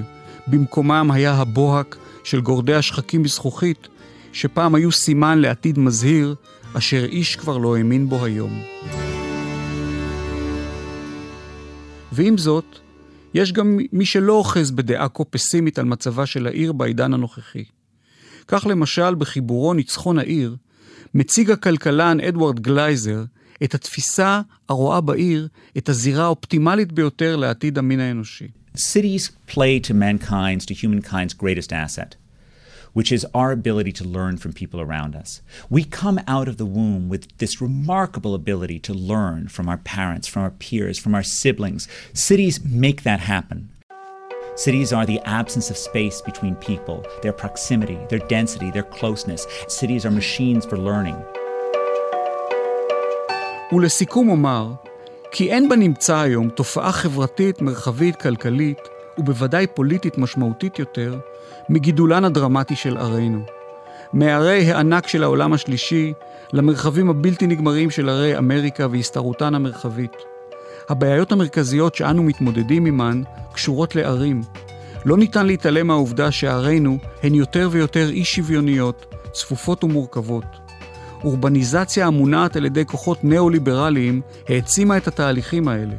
במקומם 0.46 1.10
היה 1.12 1.34
הבוהק 1.34 1.96
של 2.24 2.40
גורדי 2.40 2.74
השחקים 2.74 3.22
בזכוכית, 3.22 3.88
שפעם 4.32 4.74
היו 4.74 4.92
סימן 4.92 5.38
לעתיד 5.38 5.78
מזהיר, 5.78 6.34
אשר 6.74 7.04
איש 7.04 7.36
כבר 7.36 7.58
לא 7.58 7.76
האמין 7.76 8.08
בו 8.08 8.24
היום. 8.24 8.62
ועם 12.12 12.38
זאת, 12.38 12.78
יש 13.34 13.52
גם 13.52 13.78
מי 13.92 14.06
שלא 14.06 14.32
אוחז 14.32 14.70
בדעה 14.70 15.08
כה 15.08 15.24
פסימית 15.24 15.78
על 15.78 15.84
מצבה 15.84 16.26
של 16.26 16.46
העיר 16.46 16.72
בעידן 16.72 17.14
הנוכחי. 17.14 17.64
כך 18.48 18.66
למשל 18.66 19.14
בחיבורו 19.14 19.74
ניצחון 19.74 20.18
העיר, 20.18 20.56
מציג 21.13 21.51
הכלכלן 21.51 22.19
אדוארד 22.19 22.59
גלייזר 22.59 23.23
את 23.63 23.75
התפיסה 23.75 24.41
הרואה 24.69 25.01
בעיר 25.01 25.47
את 25.77 25.89
הזירה 25.89 26.23
האופטימלית 26.23 26.91
ביותר 26.91 27.35
לעתיד 27.35 27.77
המין 27.77 27.99
האנושי. 27.99 28.47
Cities 28.77 29.31
play 29.47 29.79
to 29.79 29.93
mankind's, 29.93 30.65
to 30.65 30.73
humankind's 30.73 31.33
greatest 31.33 31.73
asset. 31.73 32.15
which 32.97 33.11
is 33.11 33.27
our 33.35 33.51
ability 33.51 33.91
to 33.91 34.03
learn 34.03 34.37
from 34.37 34.51
people 34.53 34.81
around 34.81 35.15
us. 35.15 35.41
We 35.69 35.83
come 35.83 36.19
out 36.27 36.47
of 36.47 36.57
the 36.57 36.65
womb 36.65 37.09
with 37.09 37.23
this 37.37 37.61
remarkable 37.61 38.33
ability 38.33 38.79
to 38.87 38.93
learn 39.11 39.49
from 39.49 39.69
our 39.69 39.77
parents, 39.77 40.27
from 40.27 40.41
our 40.41 40.49
peers, 40.49 40.97
from 40.97 41.13
our 41.13 41.21
siblings. 41.21 41.87
Cities 42.13 42.63
make 42.63 43.03
that 43.03 43.19
happen. 43.19 43.69
Cities 44.56 44.92
are 44.92 45.06
the 45.06 45.18
absence 45.24 45.70
of 45.70 45.78
space 45.78 46.20
between 46.20 46.54
people, 46.56 47.02
their 47.22 47.32
proximity, 47.32 47.98
their 48.10 48.18
density, 48.18 48.70
their 48.70 48.82
closeness. 48.82 49.46
Cities 49.66 50.04
are 50.04 50.10
machines 50.10 50.66
for 50.66 50.76
learning. 50.76 51.16
ולסיכום 53.72 54.28
אומר, 54.28 54.68
כי 55.30 55.50
אין 55.50 55.68
בנמצא 55.68 56.16
היום 56.16 56.48
תופעה 56.48 56.92
חברתית, 56.92 57.62
מרחבית, 57.62 58.16
כלכלית, 58.16 58.78
ובוודאי 59.18 59.66
פוליטית 59.66 60.18
משמעותית 60.18 60.78
יותר, 60.78 61.18
מגידולן 61.68 62.24
הדרמטי 62.24 62.76
של 62.76 62.96
ערינו. 62.96 63.40
מערי 64.12 64.72
הענק 64.72 65.06
של 65.06 65.22
העולם 65.22 65.52
השלישי 65.52 66.12
למרחבים 66.52 67.10
הבלתי 67.10 67.46
נגמרים 67.46 67.90
של 67.90 68.08
ערי 68.08 68.38
אמריקה 68.38 68.86
והסתערותן 68.90 69.54
המרחבית. 69.54 70.31
הבעיות 70.88 71.32
המרכזיות 71.32 71.94
שאנו 71.94 72.22
מתמודדים 72.22 72.86
עמן 72.86 73.22
קשורות 73.52 73.94
לערים. 73.94 74.42
לא 75.04 75.16
ניתן 75.16 75.46
להתעלם 75.46 75.86
מהעובדה 75.86 76.30
שערינו 76.30 76.98
הן 77.22 77.34
יותר 77.34 77.68
ויותר 77.72 78.10
אי 78.10 78.24
שוויוניות, 78.24 79.14
צפופות 79.32 79.84
ומורכבות. 79.84 80.44
אורבניזציה 81.24 82.06
המונעת 82.06 82.56
על 82.56 82.64
ידי 82.64 82.86
כוחות 82.86 83.24
ניאו-ליברליים 83.24 84.20
העצימה 84.48 84.96
את 84.96 85.08
התהליכים 85.08 85.68
האלה. 85.68 85.94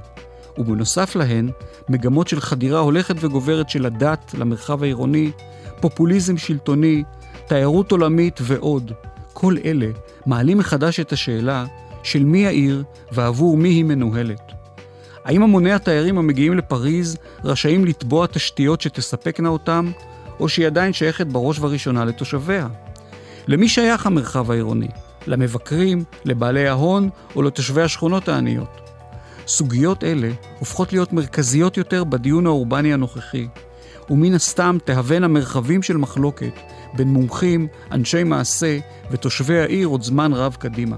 ובנוסף 0.57 1.15
להן, 1.15 1.49
מגמות 1.89 2.27
של 2.27 2.41
חדירה 2.41 2.79
הולכת 2.79 3.15
וגוברת 3.19 3.69
של 3.69 3.85
הדת 3.85 4.31
למרחב 4.37 4.83
העירוני, 4.83 5.31
פופוליזם 5.79 6.37
שלטוני, 6.37 7.03
תיירות 7.47 7.91
עולמית 7.91 8.39
ועוד. 8.41 8.91
כל 9.33 9.55
אלה 9.65 9.87
מעלים 10.25 10.57
מחדש 10.57 10.99
את 10.99 11.11
השאלה 11.11 11.65
של 12.03 12.23
מי 12.23 12.47
העיר 12.47 12.83
ועבור 13.11 13.57
מי 13.57 13.69
היא 13.69 13.85
מנוהלת. 13.85 14.52
האם 15.25 15.43
המוני 15.43 15.71
התיירים 15.71 16.17
המגיעים 16.17 16.57
לפריז 16.57 17.17
רשאים 17.43 17.85
לתבוע 17.85 18.27
תשתיות 18.27 18.81
שתספקנה 18.81 19.49
אותם, 19.49 19.91
או 20.39 20.49
שהיא 20.49 20.67
עדיין 20.67 20.93
שייכת 20.93 21.27
בראש 21.27 21.59
ובראשונה 21.59 22.05
לתושביה? 22.05 22.67
למי 23.47 23.69
שייך 23.69 24.05
המרחב 24.05 24.51
העירוני? 24.51 24.87
למבקרים, 25.27 26.03
לבעלי 26.25 26.67
ההון 26.67 27.09
או 27.35 27.41
לתושבי 27.41 27.81
השכונות 27.81 28.27
העניות? 28.27 28.81
סוגיות 29.47 30.03
אלה 30.03 30.29
הופכות 30.59 30.93
להיות 30.93 31.13
מרכזיות 31.13 31.77
יותר 31.77 32.03
בדיון 32.03 32.45
האורבני 32.45 32.93
הנוכחי, 32.93 33.47
ומן 34.09 34.33
הסתם 34.33 34.77
תהוונה 34.85 35.27
מרחבים 35.27 35.81
של 35.81 35.97
מחלוקת 35.97 36.53
בין 36.93 37.07
מומחים, 37.07 37.67
אנשי 37.91 38.23
מעשה 38.23 38.79
ותושבי 39.11 39.59
העיר 39.59 39.87
עוד 39.87 40.03
זמן 40.03 40.33
רב 40.33 40.55
קדימה. 40.59 40.95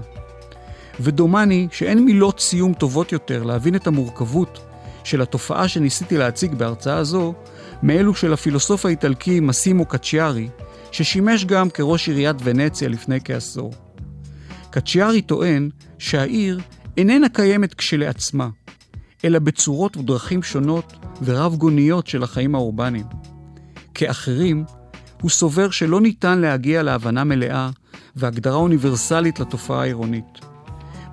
ודומני 1.00 1.68
שאין 1.72 2.04
מילות 2.04 2.40
סיום 2.40 2.74
טובות 2.74 3.12
יותר 3.12 3.42
להבין 3.42 3.74
את 3.74 3.86
המורכבות 3.86 4.60
של 5.04 5.22
התופעה 5.22 5.68
שניסיתי 5.68 6.16
להציג 6.16 6.54
בהרצאה 6.54 7.04
זו, 7.04 7.34
מאלו 7.82 8.14
של 8.14 8.32
הפילוסוף 8.32 8.86
האיטלקי 8.86 9.40
מסימו 9.40 9.84
קצ'יארי, 9.84 10.48
ששימש 10.92 11.44
גם 11.44 11.70
כראש 11.70 12.08
עיריית 12.08 12.36
ונציה 12.44 12.88
לפני 12.88 13.18
כעשור. 13.24 13.72
קצ'יארי 14.70 15.22
טוען 15.22 15.70
שהעיר 15.98 16.60
איננה 16.96 17.28
קיימת 17.28 17.74
כשלעצמה, 17.74 18.48
אלא 19.24 19.38
בצורות 19.38 19.96
ודרכים 19.96 20.42
שונות 20.42 20.92
ורב 21.22 21.56
גוניות 21.56 22.06
של 22.06 22.22
החיים 22.22 22.54
האורבניים. 22.54 23.06
כאחרים, 23.94 24.64
הוא 25.22 25.30
סובר 25.30 25.70
שלא 25.70 26.00
ניתן 26.00 26.38
להגיע 26.38 26.82
להבנה 26.82 27.24
מלאה 27.24 27.70
והגדרה 28.16 28.56
אוניברסלית 28.56 29.40
לתופעה 29.40 29.80
העירונית. 29.80 30.55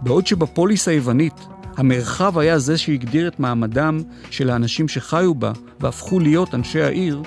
בעוד 0.04 0.28
שבפוליס 0.28 0.88
היוונית 0.88 1.34
המרחב 1.78 2.38
היה 2.38 2.60
זה 2.60 2.78
שהגדיר 2.78 3.28
את 3.28 3.40
מעמדם 3.40 4.00
של 4.30 4.50
האנשים 4.50 4.88
שחיו 4.88 5.36
בה 5.36 5.52
והפכו 5.80 6.20
להיות 6.20 6.56
אנשי 6.56 6.82
העיר, 6.82 7.22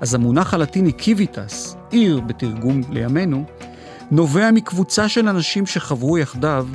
אז 0.00 0.14
המונח 0.14 0.54
הלטיני 0.54 0.92
קיביטס, 0.92 1.76
עיר 1.90 2.20
בתרגום 2.20 2.80
לימינו, 2.90 3.44
נובע 4.10 4.50
מקבוצה 4.50 5.08
של 5.08 5.28
אנשים 5.28 5.66
שחברו 5.66 6.18
יחדיו 6.18 6.66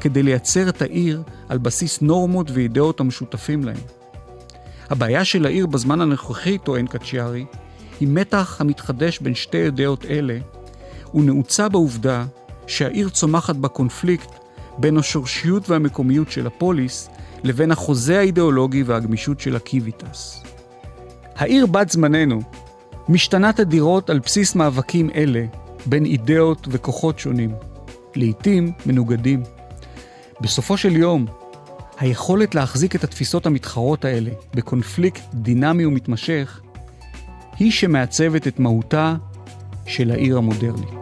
כדי 0.00 0.22
לייצר 0.22 0.68
את 0.68 0.82
העיר 0.82 1.22
על 1.48 1.58
בסיס 1.58 2.02
נורמות 2.02 2.50
ואידאות 2.50 3.00
המשותפים 3.00 3.64
להם. 3.64 3.80
הבעיה 4.90 5.24
של 5.24 5.46
העיר 5.46 5.66
בזמן 5.66 6.00
הנוכחי, 6.00 6.58
טוען 6.58 6.86
קצ'יארי, 6.86 7.44
היא 8.00 8.08
מתח 8.10 8.56
המתחדש 8.60 9.18
בין 9.18 9.34
שתי 9.34 9.64
אידאות 9.64 10.04
אלה, 10.04 10.38
ונעוצה 11.14 11.68
בעובדה 11.68 12.24
שהעיר 12.66 13.08
צומחת 13.08 13.56
בקונפליקט 13.56 14.45
בין 14.78 14.96
השורשיות 14.96 15.70
והמקומיות 15.70 16.30
של 16.30 16.46
הפוליס 16.46 17.08
לבין 17.44 17.70
החוזה 17.70 18.18
האידיאולוגי 18.18 18.82
והגמישות 18.82 19.40
של 19.40 19.56
הקיביטס. 19.56 20.42
העיר 21.36 21.66
בת 21.66 21.90
זמננו 21.90 22.40
משתנה 23.08 23.52
תדירות 23.52 24.10
על 24.10 24.18
בסיס 24.18 24.54
מאבקים 24.54 25.10
אלה 25.14 25.44
בין 25.86 26.04
אידאות 26.04 26.68
וכוחות 26.70 27.18
שונים, 27.18 27.54
לעתים 28.16 28.72
מנוגדים. 28.86 29.42
בסופו 30.40 30.76
של 30.76 30.96
יום, 30.96 31.26
היכולת 31.98 32.54
להחזיק 32.54 32.96
את 32.96 33.04
התפיסות 33.04 33.46
המתחרות 33.46 34.04
האלה 34.04 34.30
בקונפליקט 34.54 35.22
דינמי 35.34 35.86
ומתמשך, 35.86 36.60
היא 37.58 37.72
שמעצבת 37.72 38.46
את 38.46 38.58
מהותה 38.58 39.14
של 39.86 40.10
העיר 40.10 40.38
המודרנית. 40.38 40.95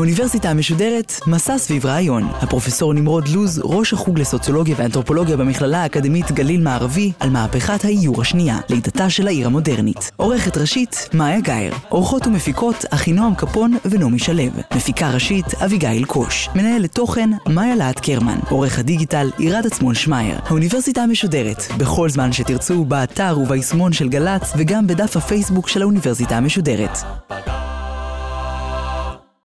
האוניברסיטה 0.00 0.50
המשודרת, 0.50 1.12
מסע 1.26 1.58
סביב 1.58 1.86
רעיון. 1.86 2.22
הפרופסור 2.22 2.94
נמרוד 2.94 3.28
לוז, 3.28 3.60
ראש 3.64 3.92
החוג 3.92 4.18
לסוציולוגיה 4.18 4.74
ואנתרופולוגיה 4.78 5.36
במכללה 5.36 5.82
האקדמית 5.82 6.32
גליל 6.32 6.60
מערבי, 6.60 7.12
על 7.20 7.30
מהפכת 7.30 7.84
האיור 7.84 8.20
השנייה, 8.20 8.58
לידתה 8.68 9.10
של 9.10 9.26
העיר 9.26 9.46
המודרנית. 9.46 10.10
עורכת 10.16 10.56
ראשית, 10.56 11.08
מאיה 11.14 11.40
גאייר. 11.40 11.74
עורכות 11.88 12.26
ומפיקות, 12.26 12.84
אחינועם 12.90 13.34
קפון 13.34 13.76
ונעמי 13.84 14.18
שלו. 14.18 14.42
מפיקה 14.74 15.10
ראשית, 15.10 15.54
אביגיל 15.64 16.04
קוש. 16.04 16.48
מנהלת 16.54 16.94
תוכן, 16.94 17.30
מאיה 17.48 17.76
להט 17.76 18.00
קרמן. 18.00 18.38
עורך 18.50 18.78
הדיגיטל, 18.78 19.30
עירד 19.38 19.66
עצמון 19.66 19.94
שמייר. 19.94 20.38
האוניברסיטה 20.46 21.02
המשודרת, 21.02 21.62
בכל 21.78 22.08
זמן 22.08 22.32
שתרצו, 22.32 22.84
באתר 22.84 23.38
וביישומון 23.42 23.92
של 23.92 24.08
גל"צ, 24.08 24.52
וגם 24.56 24.86
בדף 24.86 25.16
הפייסבוק 25.16 25.68
של 25.68 25.82
האוניברסיטה 25.82 26.36
המשודרת. 26.36 26.98